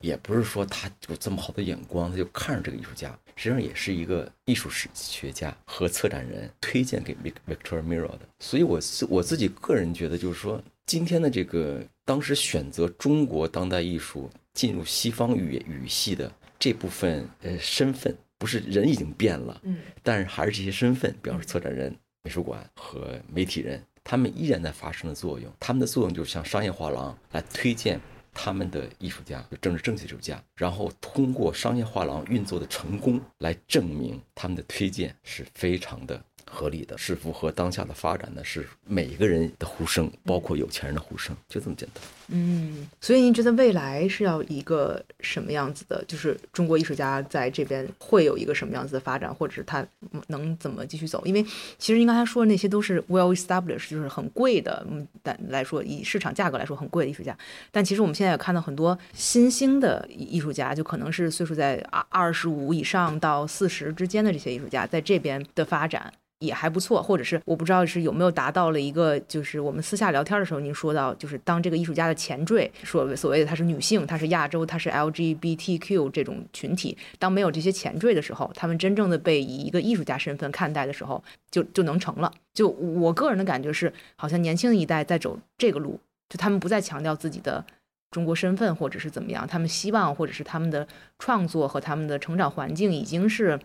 [0.05, 8.19] 也不是说他有这么好的眼光，他就看上这个艺术家，实际上也是一个艺术史学家和策展人推荐给 Victor Miro 的。
[8.39, 25.51] 所以，我我自己个人觉得，就是说，今天的这个当时选择中国当代艺术进入西方语语系的这部分呃身份，不是人已经变了，嗯，但是还是这些身份，比方说策展人、美术馆和媒体人，他们依然在发生的作用。
[25.59, 27.99] 他们的作用就是向商业画廊来推荐。
[28.35, 36.23] 他们的艺术家，就政治正确艺术家，然后通过商业画廊运作的成功来证明他们的推荐是非常的。
[36.45, 42.03] 合理的，是符合当下的发展的，是每一个人的呼声，包括有钱人的呼声，就这么简单。
[42.27, 46.03] 嗯，所以您觉得未来是要一个什么样子的？
[46.07, 49.85] 就是中国艺术家在这边会有一个什么样子的发展，或者是他
[50.27, 51.21] 能怎么继续走？
[51.25, 51.43] 因为
[51.77, 57.37] 其实您刚才说的那些都是 well established，就是很贵的，嗯，但来说以市场价格来说很贵的艺术家。
[57.71, 66.11] 但其实我们现在也看到很多新兴的艺术家，就可能是岁数在二二十五以上到四十之间的这些艺术家，在这边的发展。
[66.45, 82.31] 也还不错，或者是我不知道是有没有达到了一个，就是我们私下聊天的时候，您说到，就是当这个艺术家的前缀，说所谓的她是女性，她是亚洲，她是 LGBTQ 这种群体，当没有这些前缀的时候，他们真正的被以一个艺术家身份看待的时候，就就能成了。
[82.53, 87.65] 就我个人的感觉是，好像年轻一代在走这个路，就他们不再强调自己的
[88.11, 90.87] 中国身份或者是怎么样，他们希望或者是他们的
[91.19, 93.59] 创作和他们的成长环境已经是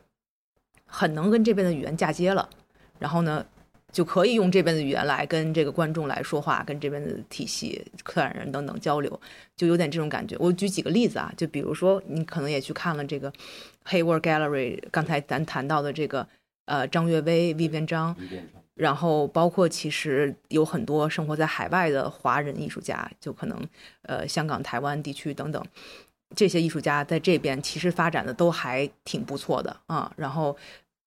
[0.87, 2.49] 很能跟这边的语言嫁接了。
[3.01, 3.45] 然后呢，
[3.91, 9.21] 就可以用这边的语言来跟这个观众来说话，跟这边的体系、策展人等等交流，
[9.57, 10.37] 就有点这种感觉。
[10.39, 13.33] 我举几个例子啊，就比如说，你可能也去看了这个
[13.87, 16.29] Hayward Gallery，刚才咱谈到的这个
[16.67, 18.15] 呃张悦薇、Vivian 张，
[18.75, 23.59] 然后包括其实有很多生活在海外的华人艺术家，就可能
[24.03, 25.65] 呃香港、台湾地区等等，
[26.37, 30.57] 这些艺术家在这边其实发展的都还挺不错的啊，然后。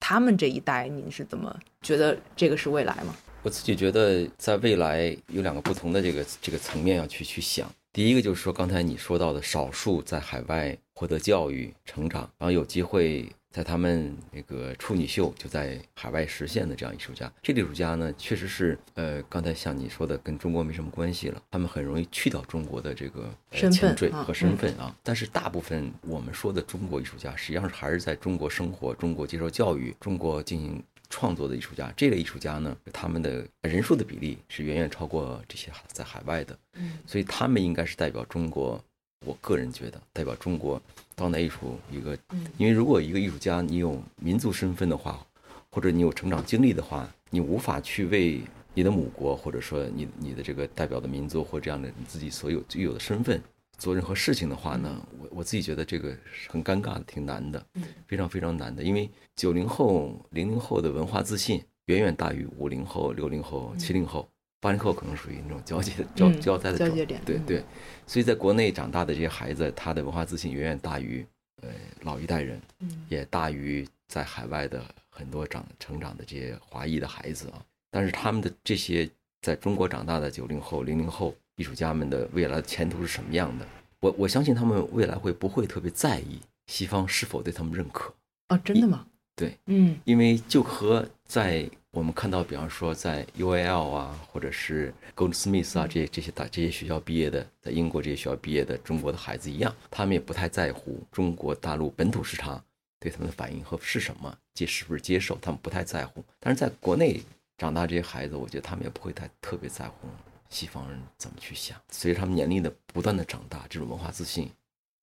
[0.05, 3.15] 他们这一代，您是怎么觉得这个是未来吗？
[3.41, 7.71] 我自己觉得，在未来有两个不同的这个这个层面要去去想。
[7.93, 13.31] 第一个就是说，刚才你说到的，少数在海外获得教育、成长，然后有机会。
[13.53, 21.39] 在他们那个处女秀就在海外实现的这样艺术家，这类艺术家呢，确实是呃，刚才像你说的，跟中国没什么关系了。
[21.51, 24.93] 他们很容易去掉中国的这个前缀和身份啊。
[25.03, 31.93] 但是大部分我们说的中国艺术家，实际上是还是在中国生活、中国接受教育、中国进行创作的艺术家。
[31.95, 36.57] 这类艺术家呢，他们的人数的比例是远远超过这些在海外的。
[36.73, 38.83] 嗯，所以他们应该是代表中国。
[39.25, 40.81] 我个人觉得，代表中国
[41.15, 42.17] 当代艺术一个，
[42.57, 45.25] 因为如果一个艺术家你有民族身份的话，
[45.69, 48.41] 或者你有成长经历的话，你无法去为
[48.73, 53.41] 你的母国，或者说你你的这个代表的民族或这样的你自己所有具有的身份
[53.77, 57.83] 做任何事情的话呢，我我自己觉得这个是很尴尬的，挺难的，嗯。
[58.07, 64.27] 非常非常难的，因为九零后、零零后的文化自信远远大于五零后、六零后、七零后。
[64.63, 67.63] 八零后可能属于那种交接交嗯交代的状交界点嗯对对，
[68.07, 71.25] 所以在国内长大的这些孩子，他的文化自信远远大于
[71.61, 71.69] 呃
[72.03, 77.61] 老一代人，嗯也大于在海外的很多长成长的这些华裔的孩子啊。
[77.91, 79.09] 但是他们的这些
[79.41, 83.67] 在中国长大的九零后、零零后艺术家们的未来的前途是什么样的？
[83.99, 88.13] 我我相信他们未来会不会特别在意西方是否对他们认可？
[88.47, 89.05] 哦，真的吗？
[89.35, 102.59] 对，嗯因为就和在我们看到，比方说在 UAL 啊，或者是 Goldsmith 啊这些这些大这些学校毕业的，在英国这些学校毕业的中国的孩子一样，他们也不太在乎中国大陆本土市场
[102.99, 106.25] 对他们的反应和是什么，接是不是接受，他们不太在乎。
[106.39, 107.21] 但是在国内
[107.59, 110.07] 长大这些孩子，我觉得他们也不会太特别在乎
[110.49, 111.79] 西方人怎么去想。
[111.91, 114.49] 随着他们年龄的不断的长大，这种文化自信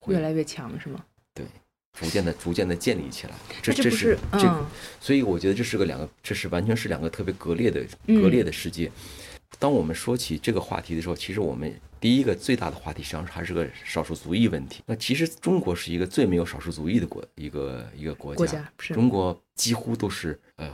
[0.00, 1.04] 会越来越强是吗？
[1.32, 1.46] 对
[1.92, 3.34] 逐渐的逐渐的建立起来。
[3.62, 4.66] 这这是这个嗯，
[5.00, 8.90] 所以我觉得这是个两个，这是完全是两个特别割裂的嗯割裂的世界。
[9.58, 14.82] 当我们说起这个话题的时候，其实我们第一个最大的话题实际上还是个少数族裔问题。
[14.86, 20.72] 那其实中国是一个最没有少数族裔的国一个一个国家，国家是中国几乎都是呃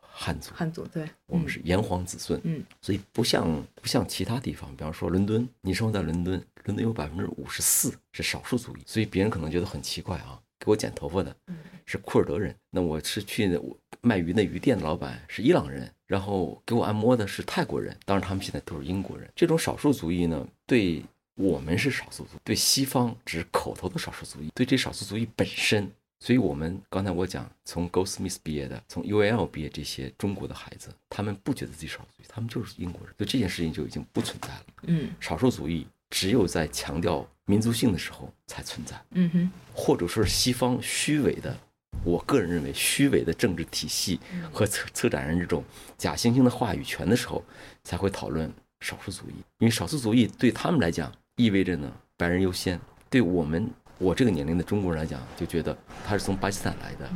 [0.00, 13.58] 汉族，汉族对，嗯我们是炎黄子孙，嗯所以不像不像其他地方，比方说伦敦，你生活在伦敦，伦敦有百分之五十四是少数族裔，所以别人可能觉得很奇怪啊，给我剪头发的嗯是库尔德人，那我是去
[14.00, 19.30] 卖鱼那鱼店的老板是伊朗人，然后给我按摩的是泰国人，当然他们现在都是英国人。
[19.36, 21.00] 这种少数族裔呢，对
[21.36, 25.88] 我们是少数族，对西方只是口头的少数族裔，对这少数族裔本身。
[26.18, 34.64] 所以，我们刚才我讲，从 Goldsmith 毕业的，从 UAL 毕业这些中国的孩子，他们不觉得自己少数族裔，他们就是英国人，所以这件事情就已经不存在了。
[34.84, 39.50] 嗯少数族裔只有在强调民族性的时候才存在，嗯哼。
[39.74, 41.56] 或者说是西方虚伪的，
[42.04, 44.18] 我个人认为虚伪的政治体系
[44.52, 45.62] 和策策展人这种
[45.98, 47.44] 假惺惺的话语权的时候，
[47.84, 49.34] 才会讨论少数族裔。
[49.58, 57.10] 因为少数族裔对他们来讲意味着呢白人优先，对我们我这个年龄的中国人来讲，就觉得他是从巴基斯坦来的，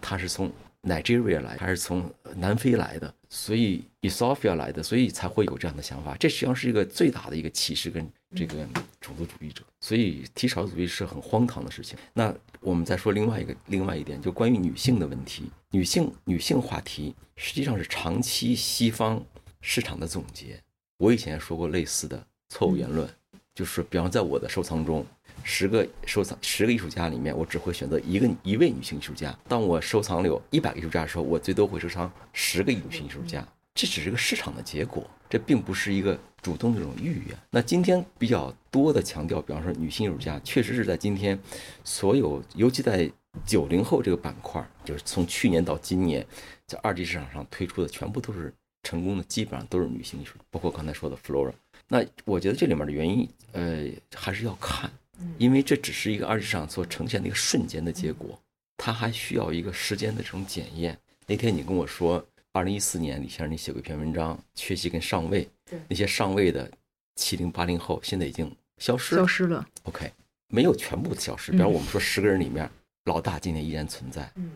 [0.00, 0.50] 他是从
[0.82, 6.16] Nigeria 来，还是从南非来的，所以 Ethiopia 来的，所以才会有这样的想法。
[6.18, 8.66] 这实际上是一个最大的一个歧视跟这个
[9.00, 11.98] 种族主义者，所以提少数主义是很荒唐的事情。
[12.12, 19.24] 那我们再说另外一个另外一点，就关于女性的问题，女性女性话题实际上是长期西方
[19.60, 20.60] 市场的总结。
[20.98, 23.08] 我以前也说过类似的错误言论，
[23.54, 25.04] 就是比方在我的收藏中，
[25.42, 29.36] 十个收藏十个艺术家里面，我只会选择一个一位女性艺术家。
[29.48, 33.46] 当我收藏了有一百个艺术家的时候，我最多会收藏十个女性艺术家。
[33.72, 37.38] 这只是个市场的结果，这并不是一个主动的这种意愿。
[37.50, 41.38] 那今天比较多的强调，比方说女性艺术家，确实是在今天
[41.84, 43.10] 所有，尤其在
[43.46, 46.26] 九零后这个板块，就是从去年到今年，
[46.66, 51.52] 在二级市场上推出的全部都是成功的，基本上都是女性艺术，包括刚才说的 Flora。
[51.88, 54.90] 那我觉得这里面的原因，呃，还是要看，
[55.38, 58.38] 因为这只是一个二级市场所呈现的一个瞬间的结果，
[58.76, 60.98] 它还需要一个时间的这种检验。
[61.26, 65.80] 那天你跟我说，二零一四年李先生你写过一篇文章，缺席跟上位，对。
[65.88, 66.70] 那些上位的
[67.16, 69.22] 七零八零后现在已经消失了。
[69.22, 70.10] 消失了，，OK，
[70.48, 71.52] 没有全部消失。
[71.52, 72.68] 比方我们说十个人里面，
[73.04, 74.50] 老大今天依然存在，嗯。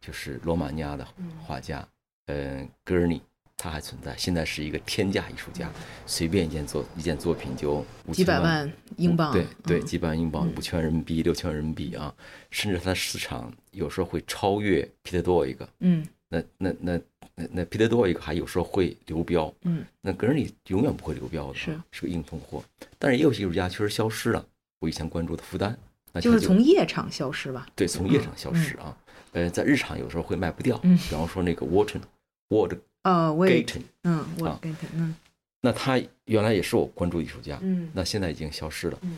[0.00, 1.30] 就是罗马尼亚的嗯。
[1.44, 1.86] 画家，
[2.26, 3.20] 嗯，戈尔尼，
[3.64, 5.70] 他还存在，现在是一个天价艺术家，
[6.04, 9.86] 随便一件作一件作品就五几百万万英镑，对对，嗯。
[9.86, 12.14] 几百万英镑，五千万人民币，六千万人民币啊，
[12.50, 15.66] 甚至它的市场有时候会超越皮特多一个。
[15.80, 16.06] 嗯。
[16.28, 17.00] 那那那
[17.34, 19.82] 那那皮特多一个还有时候会流标，嗯。
[20.02, 21.80] 那格尔里永远不会流标的，是。
[21.90, 22.62] 是个硬通货。
[22.98, 24.44] 但是也有些艺术家确实消失了，
[24.80, 25.74] 我以前关注的复旦，
[26.12, 28.94] 那他就是从夜场消失吧，对从夜场消失啊，
[29.32, 30.94] 呃，在日场有时候会卖不掉，嗯。
[30.98, 32.02] 比方说那个 Wharton
[33.04, 33.64] 呃，我也
[34.02, 34.60] 嗯，我
[34.92, 35.14] 嗯
[35.60, 38.98] 那他原来也是我关注艺术家，嗯那现在已经消失了。
[39.00, 39.16] 嗯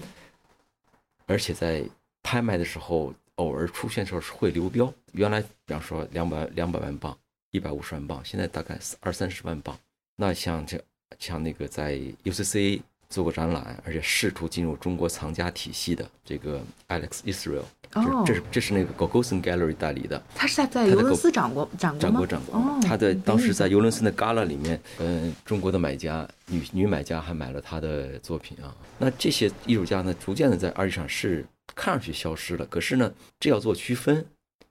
[1.28, 1.82] 而且在
[2.22, 4.92] 拍卖的时候偶尔出现的时候是会流标。
[5.12, 7.16] 原来比方说两百两百万镑、
[7.50, 9.76] 一百五十万镑，现在大概二三十万镑。
[10.14, 10.80] 那像这
[11.18, 17.64] 像那个在 UCC 做过展览，而且试图进入中国藏家体系的这个 Alex Israel，
[17.96, 22.00] 哦这这是这是那个 Gogolsen Gallery 代理的，他是在在尤伦斯展过展过吗？
[22.00, 22.58] 展过展过。
[22.58, 28.74] 哦，他的当时在嗯尤伦斯的 Gala 里面，嗯、中国的买家女女买家还买了他的作品啊。
[28.98, 34.24] 那这些艺术家呢，逐渐的在二级市场是看上去消失了，可是呢，这要做区分。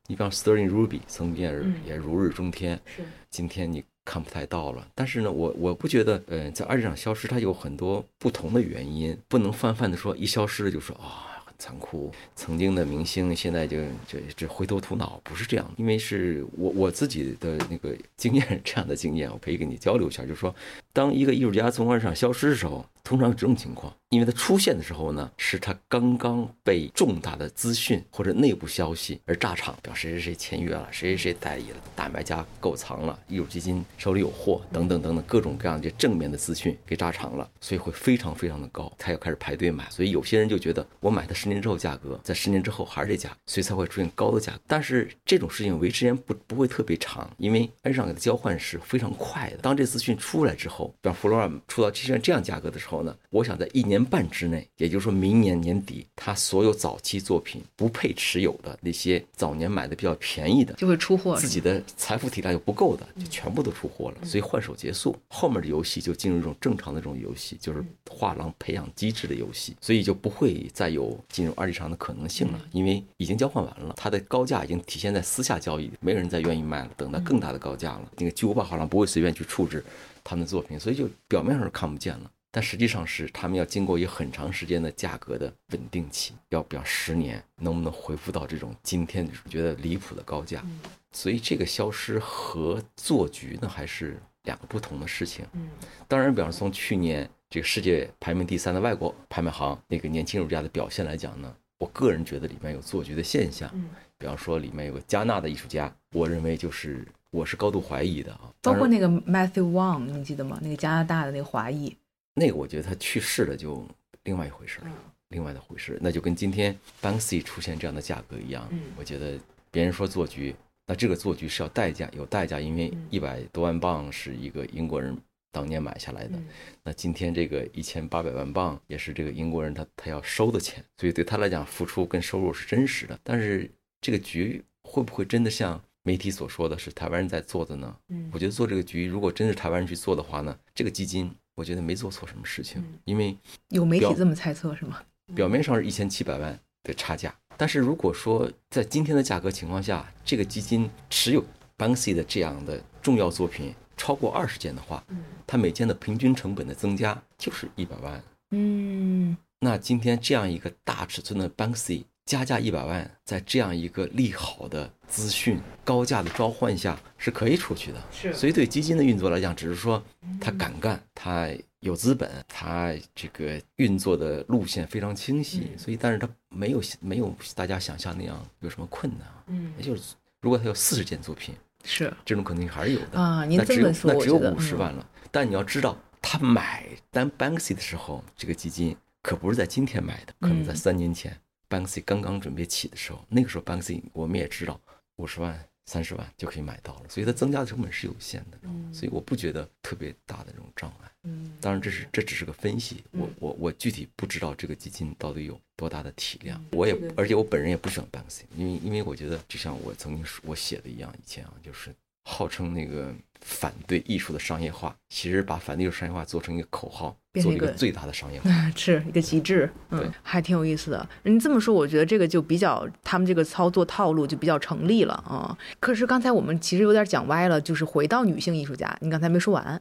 [0.07, 4.87] 你比方 Sterling Ruby 曾经也也如日中天，是今天你看不太到了。
[4.93, 11.34] 但是呢，我我不觉得，呃，在二级市场消失，它有很多不同的原因，不能泛泛的说一消失了就说啊。
[11.57, 13.77] 残酷，曾经的明星现在就
[14.07, 15.71] 就这灰头土脑，不是这样。
[15.77, 20.23] 因为是我我自己的那个经验，这样的经验，我可以跟你交流一下。
[20.23, 20.53] 就是说，
[20.93, 39.87] 当一个艺术家从画上消失的时候，通常有这种情况，因为它出现的时候呢，是他刚刚被重大的资讯或者内部消息而炸场，比方谁谁谁签约了，谁谁谁代理了，大买家购藏了，艺术基金手里有货，等等等等，各种各样的正面的资讯给炸场了，所以会非常非常的高，他要开始排队买。
[39.91, 44.59] 所以有些人就觉得，我买它十年之后价格，在十年之后还是这价，所以才会出现高的价格。
[44.65, 49.57] 但是这种事情维持时间不不会特别长，因为恩上给的交换是非常快的。
[49.57, 64.17] 当这资讯出来之后，比方弗洛尔出到这样这样价格的时候呢，我想在一年半之内，也就是说明年年底，他所有早期作品不配持有的那些早年买的比较便宜的，就会出货，自己的财富体量又不够的，就全部都出货了。
[64.25, 78.09] 所以换手结束，后面的游戏就进入一种正常的这种游戏，就是画廊培养机制的游戏，所以就不会再有进入二级市场的可能性了，因为已经交换完了，它的高价已经体现在私下交易，没有人再愿意卖了，等到更大的高价了。
[78.17, 79.83] 那个巨无霸画廊不会随便去处置
[80.23, 82.31] 他们的作品，所以就表面上是看不见了。
[82.55, 90.63] 但实际上是他们要经过一个很长时间的价格的稳定期，要不要十年，能不能恢复到这种今天觉得离谱的高价？
[91.11, 95.45] 所以这个消失和做局呢，还是两个不同的事情。
[95.51, 95.67] 嗯，
[96.07, 103.69] 当然，比方从去年这个世界排名第三的外国拍卖行那个年轻艺术家的表现来讲呢，我个人觉得里面有做局的现象。
[103.73, 108.49] 嗯，比方说里面有个加纳的艺术家，我认为就是我是高度怀疑的啊。
[108.61, 110.57] 包括那个 Matthew Wong，你记得吗？
[110.61, 111.93] 那个加拿大的那个华裔。
[112.35, 113.87] 那个我觉得他去世了就
[114.25, 114.87] 另外一回事了，
[115.29, 118.69] 另外的回事，那就跟今天 Banksy 出现这样的价格一样。
[118.97, 119.39] 我觉得
[119.71, 120.53] 别人说做局，
[120.85, 125.17] 那这个做局是要代价，有代价，因为一百多万镑是一个英国人
[125.53, 126.37] 当年买下来的，
[126.83, 133.17] 那今天这个一千八百万镑也是这个英国人他他要收的钱，所以对他来讲，付出跟收入是真实的。
[133.23, 133.71] 但是
[134.01, 137.95] 这个局会不会真的像媒体所说的是台湾人在做的呢？
[138.09, 141.33] 嗯，我觉得做这个局，如果真是台湾人去做的话呢，这个基金。
[141.55, 143.37] 我觉得没做错什么事情，因为
[143.69, 145.01] 有媒体这么猜测是吗？
[145.33, 151.43] 表面上是一千七百万的差价，但是如果说在今天的价格情况下，这个基金持有
[151.77, 155.03] Banksy 的这样的重要作品超过二十件的话，
[155.47, 158.23] 它每件的平均成本的增加就是一百万。
[158.51, 162.03] 嗯，那今天这样一个大尺寸的 Banksy。
[162.25, 168.01] 加价一百万，在这样一个利好的资讯、高价的召唤下，是可以出去的。
[168.11, 170.03] 是，所以对基金的运作来讲，只是说
[170.41, 171.47] 他敢干，他
[171.81, 175.71] 有资本，他这个运作的路线非常清晰。
[175.77, 179.27] 所以，但是他没有没有大家想象那样有什么困难。
[179.45, 181.53] 嗯，也就是如果他有四十件作品，
[181.83, 183.45] 是这种可能性还是有的啊。
[183.45, 185.07] 您这么说，那只有五十万了。
[185.29, 191.39] 但你要知道，他买单 Banksy 的时候，这个基金可不是在今天买的，可能在三年前。
[191.69, 194.79] Banksy 刚刚准备起的时候，那个时候 Banksy 我们也知道，
[195.17, 198.57] 五十万、三十万就可以买到了，所以它增加的成本是有限的，
[198.93, 201.11] 所以我不觉得特别大的这种障碍。
[201.23, 211.93] 嗯，当然这是这只是个分析，我我我具体不知道这个基金到底有多大的体量，我也而且我本人也不喜欢 Banksy，因为因为我觉得就像我曾经我写的一样，以前啊就是
[212.25, 213.15] 号称那个。
[213.41, 219.69] 反对艺术的商业化，其实把反对艺术商业化做成一个口号，做一个最大的商业化， 是一个极致。
[219.91, 221.07] 嗯，还挺有意思的。
[221.21, 225.55] 你这么说，我觉得这个就比较他们这个操作套路就比较成立了啊。
[225.79, 229.79] 可是刚才我们其实有点讲歪了，就是回到女性艺术家，你刚才没说完。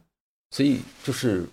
[0.51, 1.47] 所以就是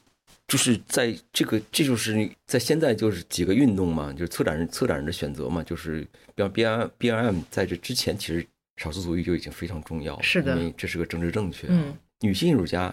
[0.50, 8.46] 就是在这个，这就是在现在就是几个运动嘛，就是策展人策展人的选择嘛，就是比方 B R B R M 在这之前其实。
[8.82, 11.68] 少数族裔就已经非常重要了，是的，因为这是个政治正确。
[11.70, 12.92] 嗯，女性艺术家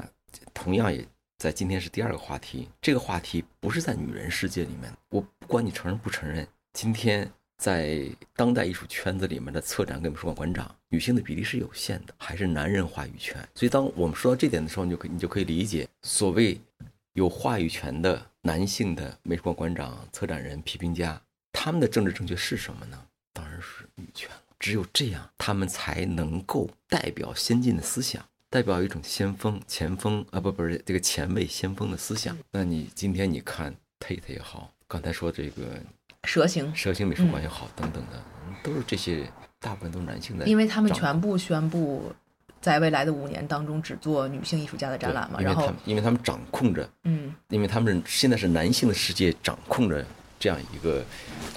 [0.53, 1.03] 同样也
[1.39, 2.69] 在今天是第二个话题。
[2.83, 13.37] 这个话题不是在女人世界里面，我不管你承认不承认，今天在当代艺术圈子里面的策展跟美术馆馆长，女性的比例是有限的，还是男人话语权。
[13.55, 16.61] 所以当我们说到这点的时候，你就可你就可以理解，所谓
[17.15, 21.21] 有话语权的男性的美术馆馆长、策展人、批评家，
[21.53, 23.03] 他们的政治正确是什么呢？
[24.59, 32.37] 只有这样，他们才能够代表先进的思想，代表一种先锋、前锋啊，不，不是这个前卫、先锋的思想。
[32.51, 35.81] 那你今天你看 Tate 也好，刚才说这个
[36.25, 38.23] 蛇形、蛇形美术馆也好，等等的，
[38.65, 39.31] 都是这些
[39.61, 42.13] 大部分都是男性的，因为他们全部宣布
[42.61, 45.41] 在未来的五年当中只做女性艺术家的展览嘛。
[45.41, 50.05] 然后，因为他们掌控着，嗯，因为他们现在是男性的世界掌控着
[50.39, 51.05] 这样一个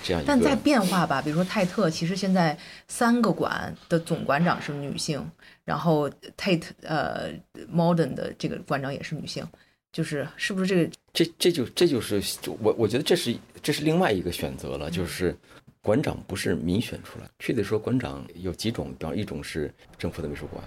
[0.03, 0.27] 这样一个。
[0.27, 2.57] 但在变化吧，比如说泰特，其实现在
[2.87, 5.25] 三个馆的总馆长是女性，
[5.63, 7.31] 然后 Tate 呃
[7.73, 9.45] Modern 的这个馆长也是女性，
[9.91, 10.91] 就是是不是这个？
[11.13, 12.21] 这这就这就是
[12.61, 15.35] 我我觉得这是这是另外一个选择了，就是
[15.81, 20.63] 馆长不是民选出来，确切说馆长有几种，比方一种是政府的美术馆。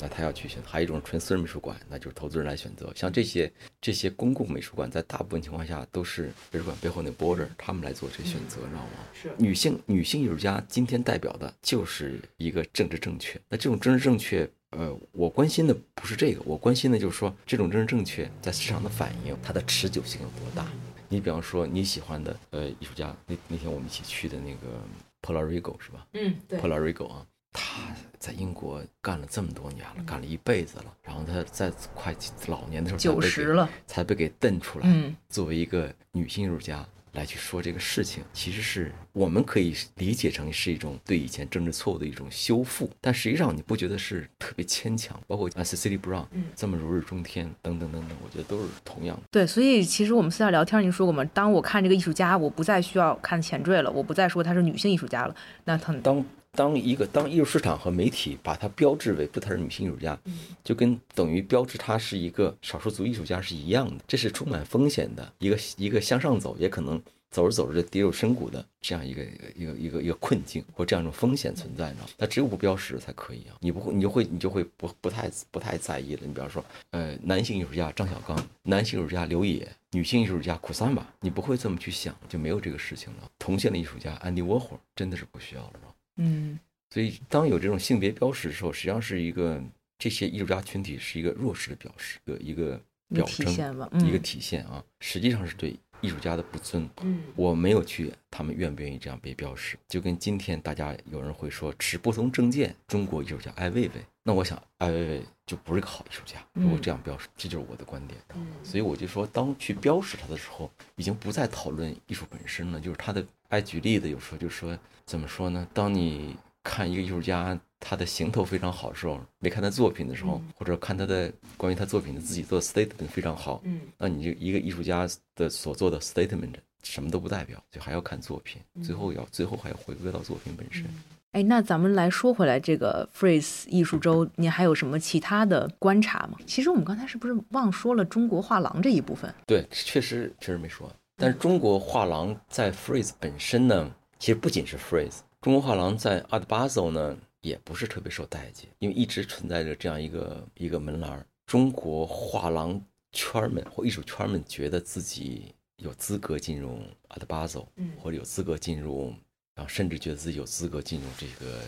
[0.00, 2.92] 那他要去选，还有一种纯私人美术馆，那就是投资人来选择。
[2.94, 8.90] 像这些这些公共美术馆，在大部分情况下都是美术馆背后那 border 他们来做这选择，知道吗？
[9.12, 13.40] 是女性女性艺术家今天代表的就是一个政治正确。
[13.48, 20.66] 那这种政治正确，呃，我关心的不是这个，我关心的就是说这种政治正确在市场的反应，它的持久性有多大？
[21.08, 24.82] 你比方说你喜欢的呃艺术家，那那天我们一起去的那个
[25.22, 26.06] Polarigo 是吧？
[26.14, 27.26] 嗯，对，Polarigo 啊。
[27.54, 27.84] 他
[28.18, 32.14] 在英国干了这么多年了，干了一辈子了，然后他在快
[32.48, 35.14] 老年的时候九十了，才被给瞪出来。
[35.28, 45.18] 作为一个女性艺术家来去说这个事情，其实是我们可以理解成是一种对以前政治错误的一种修复，但实际上你不觉得是特别牵强？
[45.26, 49.22] 包括 Cecilia Brown 这么如日中天等等等等，我觉得都是同样的。
[49.30, 51.24] 对，所以其实我们私下聊天，您说过吗？
[51.32, 55.34] 当我看这个艺术家，我不再需要看前缀了，我不再说她是女性艺术家了。
[55.64, 56.24] 那她当。
[56.56, 60.16] 当一个当艺术市场和媒体把它标志为不，她是女性艺术家，
[60.62, 67.02] 就跟等于标志她是一个少数族艺术家是一样的，这是充满风险的一个一个向上走，也可能
[67.34, 69.24] 走着走着就跌入深谷的这样一个
[69.56, 72.06] 一个一个一个困境或这样一种风险存在呢。
[72.16, 76.20] 那只有不标识才可以啊，你不会你就会你就会不不太不太在意了。
[76.24, 83.28] 你比方说，呃，男性艺术家张小刚，男性艺术家刘野，女性艺术家库桑吧，你不会这么去想，就没有这个事情了。
[83.36, 85.92] 同性的艺术家安迪沃霍真的是不需要了吗？
[86.18, 86.56] 嗯，
[86.90, 89.60] 所以当有这种性别标识的时候，实际上是一个
[89.98, 95.74] 这些艺术家群体是一个弱势的表示，一个一个表征，一个体现啊，实际上是对
[96.04, 96.88] 艺术家的不尊。
[97.02, 99.78] 嗯，我没有去，他们愿不愿意这样被标识？
[99.88, 103.90] 就跟今天大家有人会说持不同政见中国艺术家艾薇薇，
[104.22, 106.38] 那我想艾薇薇就不是个好艺术家。
[106.52, 108.20] 如果这样标识，这就是我的观点。
[108.34, 113.24] 嗯，所以我就说，当去标识他的时候，已经不再讨论艺术本身了，就是他的。
[113.50, 115.64] 爱举例子，有时候就说怎么说呢？
[115.72, 116.34] 当你
[116.64, 130.84] 看一个艺术家他的行头非常好的时候，没看他作品的时候，或者看他的关于他作品的自己做 statement 非常好，嗯，那你就一个艺术家的所做的 statement 什么都不代表，就还要看作品，最后要最后还要回归到作品本身。
[131.32, 136.38] 哎，那咱们来说回来，这个 Freeze 艺术周，你还有什么其他的观察吗？
[136.46, 139.34] 其实我们刚才是不是忘说了中国画廊这一部分？
[139.44, 140.90] 对，确实确实没说。
[141.16, 152.80] 但是中国画廊在 Freeze 本身呢，其实不仅是 Freeze，中国画廊在 Art Basel 呢也不是特别受待见，因为一直存在着这样一个一个门栏中国画廊
[153.12, 156.78] 圈们或艺术圈们觉得自己有资格进入
[157.10, 157.66] Art Basel，
[158.00, 159.12] 或者有资格进入，
[159.54, 161.60] 然后甚至觉得自己有资格进入这个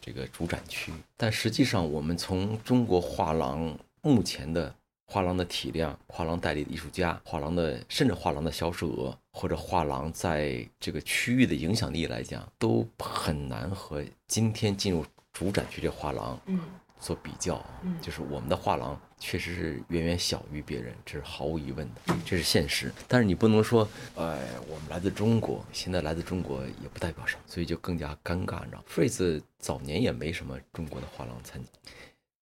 [0.00, 0.90] 这个主展区。
[1.18, 4.74] 但实际上，我们从中国画廊目前的。
[5.12, 16.60] 画廊的体量、画廊代理的艺术家、画廊的甚至画廊的销售额，或者画廊在这个区域的影响力来讲，都很难和今天进入主展区这画廊嗯
[16.98, 17.64] 做比较。
[17.82, 22.92] 嗯，就是我们的画廊确实是远远小于别人，这是毫无疑问的，这是现实。
[23.08, 28.64] 但是你不能说，哎，我们来自中国，现在来自中国也不代表什么，所以就更加尴尬。
[28.64, 31.70] 你知道，Freeze 早年也没什么中国的画廊参加。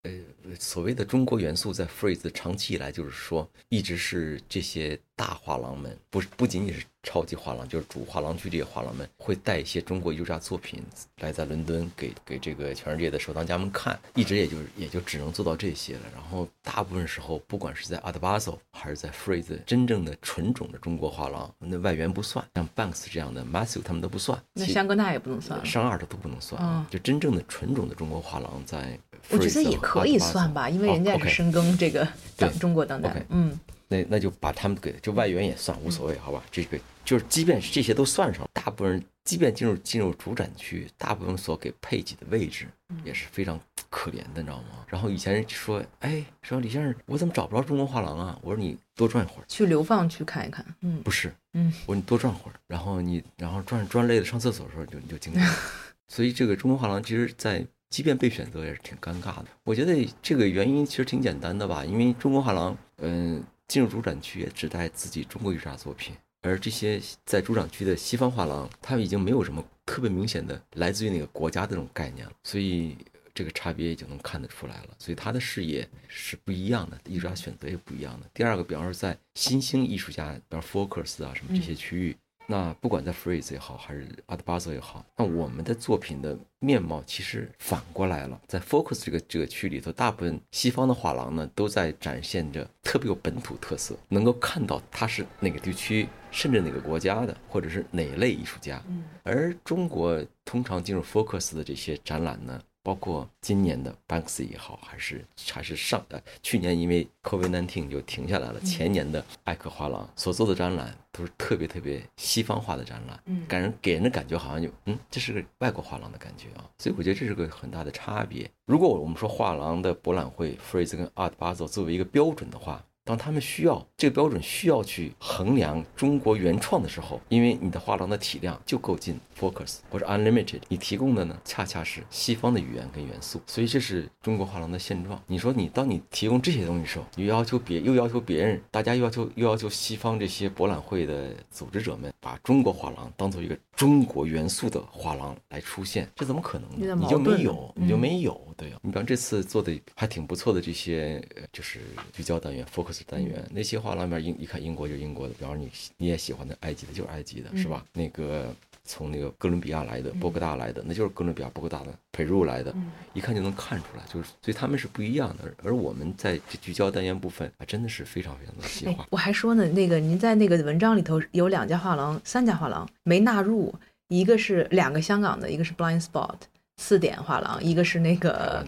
[0.05, 0.11] 呃，
[0.59, 6.87] 所谓的中国元素在 Freeze 长期以来就是说，一直是这些大画廊们，不是不仅仅是。
[7.05, 10.83] 超级画廊就是主画廊区这些画廊们会带一些中国艺术家作品
[11.21, 16.01] 来在伦敦给给这个全世界的收藏家们看，一直也就也就只能做到这些了。
[16.13, 28.99] 然后大部分时候，不管是在 Art Basel 还是在 Freeze，真正的纯种的中国画廊，那外援不算，像 Banks 这样的 Matthew 他们都不算，那香格纳也不能算，上二的都不能算，就真正的纯种的中国画廊在，
[29.31, 32.07] 我觉得也可以算吧，因为人家是深耕这个
[32.37, 33.59] 当中国当代，嗯。
[33.89, 36.43] 那那就把他们给就外援也算无所谓，好吧？
[36.51, 42.67] 这个就是，即便是这些都算上，大部分人即便进入进入主展区，大部分所给配给的位置
[43.03, 43.59] 也是非常
[43.89, 44.85] 可怜的，你知道吗？
[44.87, 48.39] 然后以前人说，哎，说李先生，我怎么找不着中国画廊啊？
[48.43, 50.65] 我说你多转一会儿，去流放去看一看。
[50.83, 55.39] 嗯，不是，嗯，我说你多转会儿，然后你然后转转累了上厕所的时候就你就经历。
[56.09, 59.47] 所以这个中国画廊其实，在即便被选择也是挺尴尬的。
[59.65, 63.43] 我觉得这个原因其实挺简单的吧，因为中国画廊，嗯。
[63.69, 72.97] 进入主展区也只带自己中国艺术家作品，而这些在主展区的西方画廊，他们已经没有什么特别明显的来自于哪个国家的这种概念了，所以
[73.35, 74.89] 这个差别也就能看得出来了。
[74.99, 78.27] 所以他的视野是不一样的，艺术家选择也不一样的。
[78.33, 82.17] 第二个，比方说在新兴艺术家，比方 Focus 啊什么这些区域，
[82.51, 88.41] 那不管在 Freeze 也好，还是 Art Basel 也好，那我们的作品的面貌其实反过来了。
[88.47, 98.83] 在 Focus 这个这个区里头，大部分西方的画廊呢，都在展现着特别有本土特色，能够看到它是哪个地区，甚至哪个国家的，或者是哪一类艺术家。
[98.89, 105.23] 嗯而中国通常进入 Focus 的这些展览呢，包括今年的 Banksy 也好，还是
[105.53, 113.45] 还是上呃去年因为 COVID-19 就停下来了，前年的艾克画廊所做的展览都是特别特别西方化的展览，嗯。
[113.47, 118.51] 给人给人的感觉好像就嗯，这是个外国画廊的感觉啊，所以我觉得这是个很大的差别。
[118.65, 135.19] 如果我们说画廊的博览会 Freeze 跟 Art Basel 作为一个标准的话，当他们需要这个标准需要去衡量中国原创的时候，因为你的画廊的体量就够进 Focus 或者 Unlimited，你提供的呢恰恰是西方的语言跟元素，所以这是中国画廊的现状。
[135.27, 146.95] 你说你当你提供这些东西的时候，你又要求别又要求别人，大家又要求又要求西方这些博览会的组织者们把中国画廊当做一个中国元素的画廊来出现，这怎么可能呢？
[147.01, 148.79] 你就没有，你就嗯没有，对啊。
[148.83, 151.81] 你比方这次做的还挺不错的这些，呃，就是
[152.13, 157.83] 聚焦单元 focus 单元，那些画廊里面英一看英国就是英国的，比方说你你也喜欢的埃及的就是埃及的，是吧？
[157.95, 158.55] 那个
[158.85, 162.75] 从那个哥伦比亚来的、波哥大来的，那就是哥伦比亚、波哥大的培入来的，
[163.15, 165.45] 一看就能看出来，就是所以他们是不一样的。
[165.45, 169.07] 而而我们在这聚焦单元部分还，真的是非常非常的细哎化，。
[169.11, 173.75] 我还说呢，那个您在那个文章里头有两家画廊、三家画廊没纳入，
[174.09, 176.37] 一个是两个香港的，一个是 Blind Spot
[176.79, 178.65] 四点画廊，一个是那个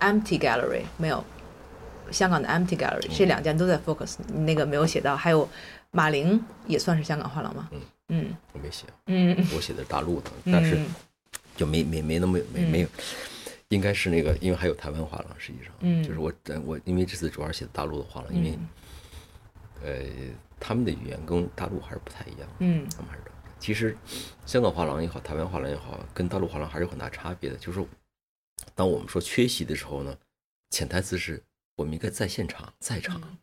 [0.00, 1.22] Empty Gallery 没有，
[2.10, 5.48] 香港的 Empty Gallery 这两家都在 Focus，你那个没有写到，还有
[5.92, 7.68] 马林也算是香港画廊吗？
[7.70, 7.80] 嗯。
[8.08, 8.36] 嗯。
[8.52, 9.36] 我没写，嗯。
[9.54, 10.86] 我写的是大陆的，嗯，但是嗯。
[11.56, 12.70] 就没没没那么没嗯。
[12.70, 12.88] 没有，
[13.68, 16.02] 应该是那个，因为还有台湾画廊，实际上，嗯。
[16.02, 18.68] 就是我呃我因为这次主要是写大陆的画廊，因为嗯。
[19.84, 19.92] 呃
[20.58, 22.86] 他们的语言跟大陆还是不太一样，嗯。
[22.96, 23.22] 他们还是
[23.64, 23.96] 其实
[24.44, 27.56] 香港画廊也好，台湾画廊也好，跟大陆画廊还是有很大差别的。
[27.56, 27.82] 就是
[28.74, 30.14] 当我们说缺席的时候呢，
[30.68, 31.42] 潜台词是
[31.76, 33.38] 我们应该在现场在场，嗯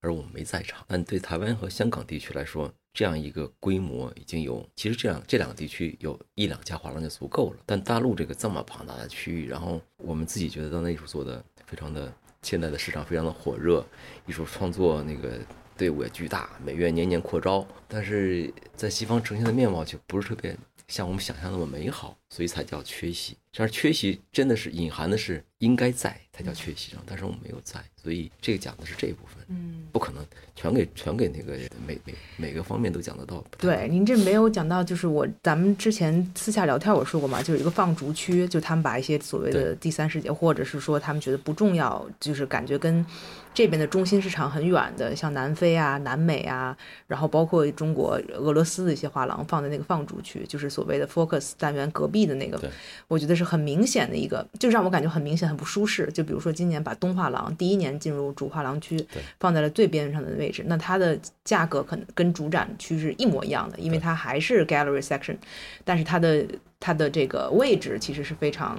[0.00, 0.84] 而我们没在场。
[0.86, 7.58] 但对台湾和香港地区来说，这样一个规模已经有，其实这样这两个地区有一两家画廊就足够了。
[7.66, 13.84] 但大陆这个这么庞大的区域，然后我们自己觉得当代艺术做的非常的，现在的市场非常的火热，
[14.24, 15.40] 艺术创作那个
[15.76, 20.56] 队伍也巨大，每月年年扩招，但是在西方呈现的面貌却不是特别
[20.88, 23.36] 像我们想象那么美好，所以才叫缺席。
[23.56, 29.86] 但是缺席真的是隐含的是应该在才叫缺席上，但是我们没有在，所以这个讲的是这一部分，嗯。
[29.92, 30.26] 不可能
[30.56, 31.56] 全给全给那个
[31.86, 33.44] 每每每个方面都讲得到。
[33.56, 43.06] 对，您这没有讲到，就是我咱们之前私下聊天我说过嘛，就是有一个放逐区，就他们把一些所谓的第三世界，或者是说他们觉得不重要，就是感觉跟
[43.54, 46.76] 这边的中心市场很远的，像南非啊、南美啊，
[47.06, 52.60] 然后包括中国、俄罗斯的一些画廊放在那个放逐区，就是所谓的 focus 单元隔壁的那个，
[53.08, 56.10] 我觉得是很明显的一个，就让我感觉很明显、很不舒适。
[56.12, 59.04] 就比如说今年把东画廊第一年进入主画廊区
[59.38, 65.36] 放在了最边上的位置，那它的价格可能跟主展区是一模一样的，因为它还是 gallery section，
[65.84, 66.44] 但是它的
[66.78, 68.78] 它的这个位置其实是非常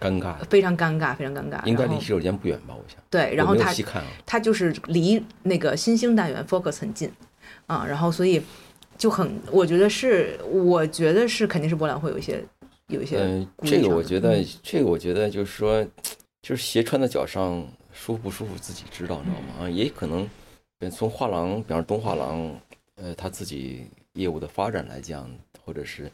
[0.00, 1.64] 尴尬，非常尴尬，非常尴尬。
[1.64, 2.74] 应该离洗手间不远吧？
[2.74, 2.96] 我想。
[3.10, 7.10] 对，然后它啊，它就是离那个新兴单元 focus 很近
[7.66, 8.42] 啊，然后所以
[8.98, 12.44] 就很，我觉得是，我觉得是肯定是博览会有一些
[12.88, 15.84] 有一些嗯，这个我觉得嗯，这个我觉得就是说，
[16.42, 19.54] 就是鞋穿在脚上舒服不舒服自己知道，你知道吗？
[19.60, 20.28] 嗯啊，也可能，
[20.80, 22.60] 呃从画廊，比方说东画廊，
[22.96, 25.30] 呃，他自己业务的发展来讲，
[25.64, 26.10] 或者是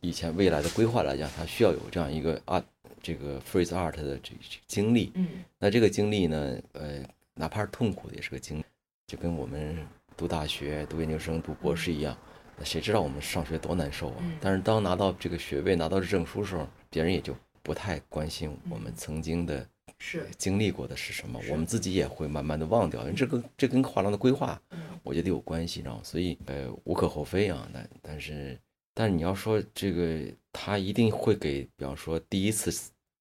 [0.00, 2.62] 以前未来的规划来讲，他需要有这样一个 art
[3.02, 5.12] 这个 freeze art 的这这经历。
[5.14, 7.02] 嗯那这个经历呢，呃，
[7.34, 8.64] 哪怕是痛苦的，也是个经历，
[9.06, 9.76] 就跟我们
[10.16, 12.16] 读大学、读研究生、读博士一样。
[12.58, 14.16] 那谁知道我们上学多难受啊？
[14.20, 19.66] 嗯但是当拿到这个学位、拿到证书的时候，别人也就不太关心我们曾经的
[19.98, 27.68] 是经历过的是什么，我们自己也会慢慢的忘掉，因为这跟这跟画廊的规划，嗯我觉得有关系，然后所以呃无可厚非啊。
[27.72, 28.58] 但但是
[28.94, 30.20] 但是你要说这个，
[30.52, 32.72] 他一定会给，比方说第一次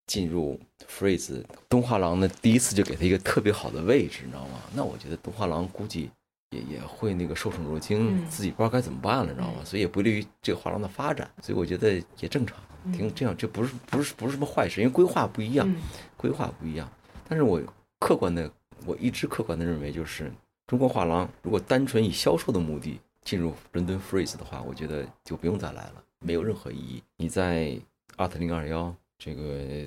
[0.07, 4.61] 进入 Freeze 东画廊呢，第一次就给他一个特别好的位置，你知道吗？
[4.73, 6.09] 那我觉得东画廊估计
[6.51, 9.55] 也也会那个受宠若惊，嗯自己不知道该怎么办了，你知道吗？
[9.59, 12.57] 嗯所以也不利于这个画廊的发展，所以我觉得也正常，
[12.93, 15.67] 挺这样，这不是不是不是什么坏事，因为规划不一样。
[15.69, 15.75] 嗯
[16.15, 16.89] 规划不一样。
[17.29, 17.61] 但是我
[17.99, 18.49] 客观的，
[18.85, 20.31] 我一直客观的认为，就是
[20.65, 27.03] 中国画廊如果单纯以销售的目的进入伦敦 Freeze 的话，我觉得就不用再来了，没有任何意义。
[27.17, 27.77] 你在
[28.15, 29.43] Art 零二幺这个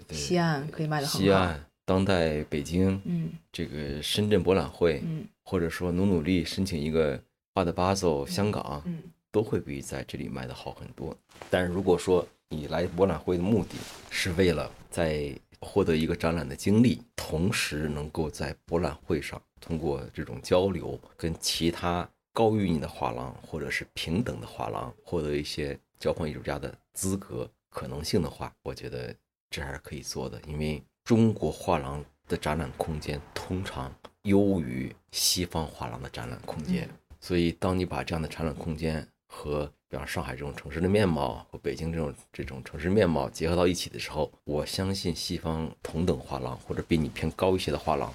[0.09, 7.21] 呃西岸可以卖得很好西岸、当代北京、嗯这个深圳博览会，嗯或者说努努力申请一个
[7.55, 11.17] Art Basel 香港，嗯都会比在这里卖的好很多。
[11.51, 13.75] 但是如果说你来博览会的目的
[14.09, 29.13] 是为了在获得一个展览的经历，同时能够在博览会上通过这种交流，跟其他高于你的画廊或者是平等的画廊获得一些交换艺术家的资格可能性的话，我觉得
[29.51, 30.41] 这还是可以做的。
[30.47, 33.93] 因为中国画廊的展览空间通常
[34.23, 36.89] 优于西方画廊的展览空间，
[37.21, 48.15] 所以当你把这样的展览空间和比方上海这种城市的面貌和北京这种这种城市面貌结合到一起的时候，我相信西方同等画廊或者比你偏高一些的画廊，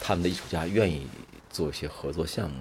[0.00, 1.06] 他们的艺术家愿意
[1.48, 2.56] 做一些合作项目。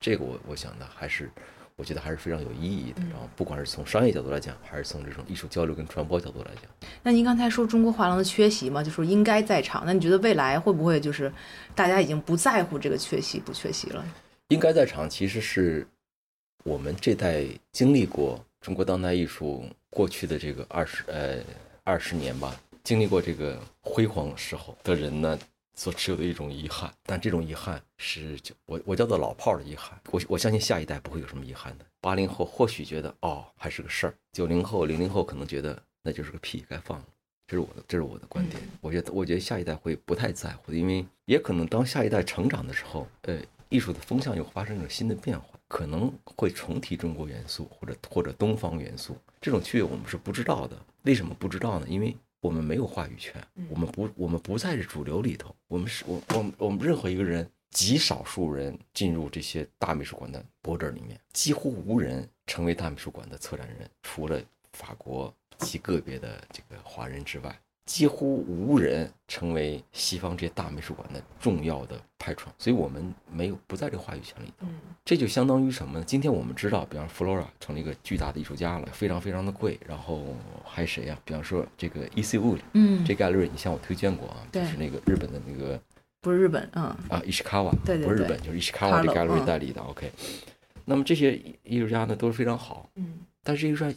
[0.00, 1.30] 这个我我想的还是，
[1.76, 3.02] 我觉得还是非常有意义的。
[3.10, 6.64] 然后不管是从商业角度来讲，还是从这种艺术交流跟传播角度来讲，
[7.02, 9.84] 那您刚才说中国画廊的缺席嘛，就说应该在场。
[9.86, 11.32] 那你觉得未来会不会就是
[11.74, 14.04] 大家已经不在乎这个缺席不缺席了？
[14.48, 15.86] 应该在场其实是。
[16.64, 21.36] 我们这代经历过中国当代艺术过去的这个二十呃
[21.84, 25.38] 二十年吧，经历过这个辉煌时候的人呢，
[25.76, 26.92] 所持有的一种遗憾。
[27.04, 29.96] 但这种遗憾是我我叫做老炮儿的遗憾。
[30.10, 31.86] 我我相信下一代不会有什么遗憾的。
[32.00, 37.04] 八零后或许觉得哦还是个事儿，九零后零零后可能觉得那就是个屁，该放了。
[37.46, 38.60] 这是我的这是我的观点。
[38.80, 45.46] 我觉得我觉得下一代会不太在乎，因为也可能当下一代成长的时候，呃，艺术的风向又发生了新的变化。
[45.68, 50.80] 可能会重提中国元素，或者或者东方元素，这种区别我们是不知道的。
[51.02, 51.86] 为什么不知道呢？
[51.88, 52.16] 因为
[52.46, 55.52] 我们没有话语权，我们不我们不在这主流里头。
[55.66, 64.40] 我们是我我我们任何一个人，极少数人进入这些大美术馆的博者里面，几乎无人成为大美术馆的策展人，除了
[64.74, 67.60] 法国极个别的这个华人之外。
[67.86, 74.66] 几乎无人成为西方这些大美术馆的重要的派创，所以我们没有不在这个话语权里头。
[75.04, 76.04] 这就相当于什么呢？
[76.04, 79.78] 今天我们知道，比方 Flora 成了一个巨大的艺术家了，非常非常的贵。
[79.86, 81.16] 然后还有谁呀？
[81.24, 82.38] 比方说这个 E.C.
[82.38, 85.80] Wood，嗯，这 gallery 你向我推荐过啊，就是那个日本的那个，
[86.20, 89.80] 不是日本，嗯，啊，Ishikawa，对对对，不是日本，就是 Ishikawa 这 gallery 代理的。
[89.82, 90.10] OK，
[90.84, 93.96] 那么这些艺术家呢都是非常好，嗯，但是艺术家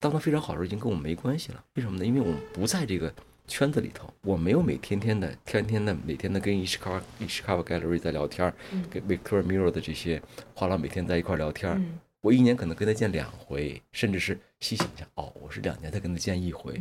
[0.00, 1.64] 当他非常好的时候，已经跟我们没关系了。
[1.74, 2.04] 为什么呢？
[2.04, 3.14] 因为我们不在这个。
[3.48, 8.52] 圈子里头，我没有每天天的、天天的、每天的跟 Ishikawa Ishikawa Gallery 在聊天，
[8.90, 10.22] 跟 Victor Miro 的这些
[10.54, 11.98] 画廊每天在一块聊天。
[12.20, 16.80] 我一年可能跟他见两回，甚至是细想一下，哦，我是两年才跟他见一回。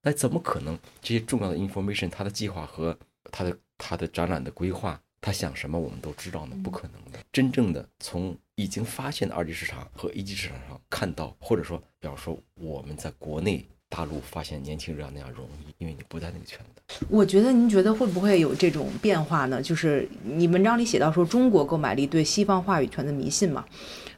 [0.00, 2.96] 那怎么可能这些重要的 information，他的计划和
[3.32, 6.56] 他的他的展览的规划，他想什么我们都知道呢？
[6.62, 7.18] 不可能的。
[7.32, 13.66] 真正的从已经发现的二级市场和一级市场上看到，或者说，比方说我们在国内。
[13.88, 16.82] 大陆发现年轻人那样容易，因为你不在那个圈子。
[17.08, 19.62] 我觉得您觉得会不会有这种变化呢？
[19.62, 23.64] 就是你文章里写到说中国购买力对西方话语权的迷信嘛，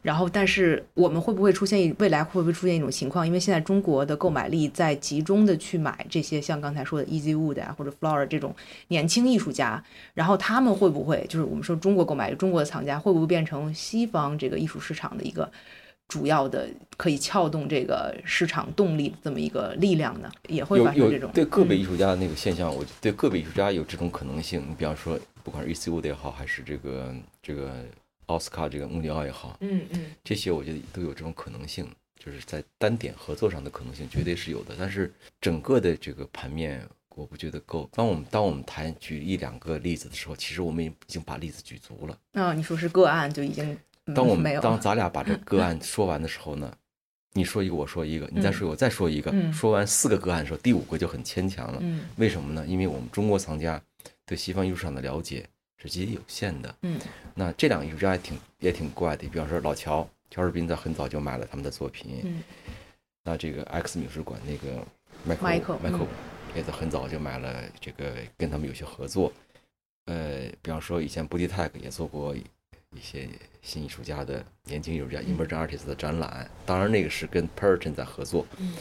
[0.02, 3.26] 然后但是我们会不会出现未来会不会出现一种情况？
[3.26, 8.54] 因为现在中国的购买力在集中的去买这些像刚才说的 Easy Wood 啊或者 Flora 这种
[8.88, 9.82] 年轻艺术家，
[10.14, 15.50] 然后他们会不会就是我们说中国购买力中国的藏家会不会变成西方这个艺术市场的一个？
[16.09, 24.64] 主要的可以撬动这个市场动力的这么一个力量呢，也会发生这种对个别艺术家的那个现象，我对个别艺术家有这种可能性。
[24.66, 25.90] 你比方说，不管是 E.C.
[25.90, 27.84] Wood 也好，还是这个这个
[28.24, 31.86] 奥斯卡这个穆里奥也好，嗯嗯，这些我觉得都有这种可能性，
[32.18, 34.74] 就是在单点合作上的可能性绝对是有的。
[34.78, 36.82] 但是整个的这个盘面，
[37.14, 37.86] 我不觉得够。
[37.92, 42.18] 当我们当我们谈举一两个例子的时候，其实我们已经把例子举足了。
[42.32, 43.78] 啊，你说是个案就已经。
[44.14, 46.72] 当我们当咱俩把这个案说完的时候呢，
[47.34, 51.82] 你说一个我说一个，你再说一个我再说一个，说完四个个案的时候，第五个就很牵强了。
[52.16, 52.64] 为什么呢？
[52.66, 53.80] 因为我们中国藏家
[54.24, 55.46] 对西方艺术上的了解
[55.76, 56.74] 是极其有限的。
[56.82, 56.98] 嗯，
[57.34, 62.20] 那这两个艺术家也挺也挺怪的，比方说老乔乔士斌在很早就买了他们的作品。
[62.24, 62.42] 嗯，
[63.22, 64.84] 那这个 X 美术馆那个
[65.24, 66.06] 迈克迈克
[66.54, 69.32] 也在很早就买了这个跟他们有些合作。
[70.06, 72.34] 呃，比方说以前 Body Tag 也做过。
[72.97, 73.28] 一些
[73.62, 78.74] 新艺术家的年轻艺术家 emerging artists 的展览，当然那个是跟 Perton 在合作，嗯。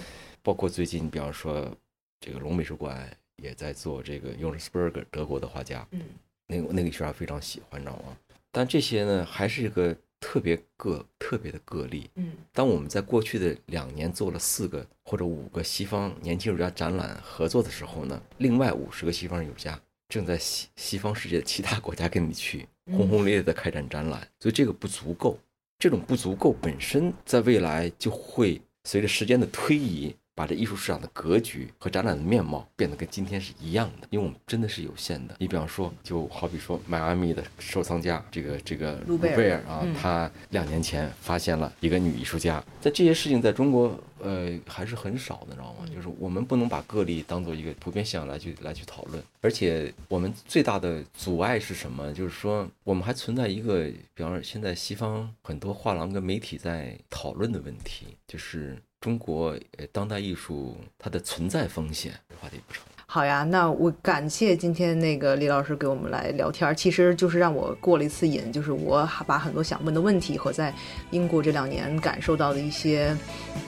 [0.44, 1.76] 包括最近，比方说
[2.22, 3.06] 这个龙美术馆
[3.44, 6.02] 也在做这个 Johannesburg 德国的画家，嗯，
[6.48, 8.16] 那个那个艺术家非常喜欢，你知道吗？
[8.50, 19.78] 但这些呢，还是一个特别个特别的个例，嗯，当我们在过去的两年做了四个或者五个西方年轻艺术家展览合作的时候呢，另外五十个西方艺术家
[20.10, 22.68] 正在西西方世界的其他国家跟你去。
[22.90, 25.38] 轰轰烈烈的开展展览，所以这个不足够。
[25.78, 35.36] 这种不足够本身，在未来就会随着时间的推移，把这艺术市场的格局和展览的面貌变得跟今天是一样的，因为我们真的是有限的。
[35.40, 45.88] 你比方说，就好比说迈阿密的收藏家，这个这个卢贝尔啊，他两年前发现了一个女艺术家，在这些事情在中国呃还是很少的，知道吗？
[45.92, 52.14] 就是我们不能把个例当做一个普遍现象来去来去讨论，而且我们最大的阻碍是什么？
[52.14, 58.78] 就是说我们还存在一个，比方说现在西方很多画廊跟媒体在讨论的问题，就是。
[59.00, 62.84] 中国呃当代艺术它的存在风险，话题不长。
[63.10, 70.74] 好呀，那我感谢今天那个李老师给我们来聊天，其实就是让我过了一次瘾，就是我把很多想问的问题和在
[71.12, 73.16] 英国这两年感受到的一些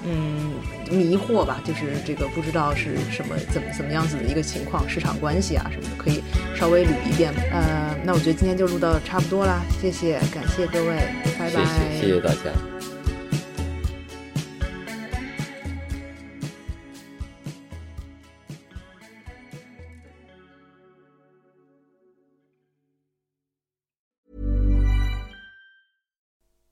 [0.04, 0.56] 嗯
[0.92, 6.22] 迷惑吧，就是这个不知道是什么怎么怎么样子的一个情况，市场关系啊什么的，可以
[6.54, 7.34] 稍微捋一遍。
[7.50, 10.98] 呃，那我觉得今天就录到差不多啦，谢谢，感谢各位，
[11.40, 12.79] 拜拜，谢谢，谢谢大家。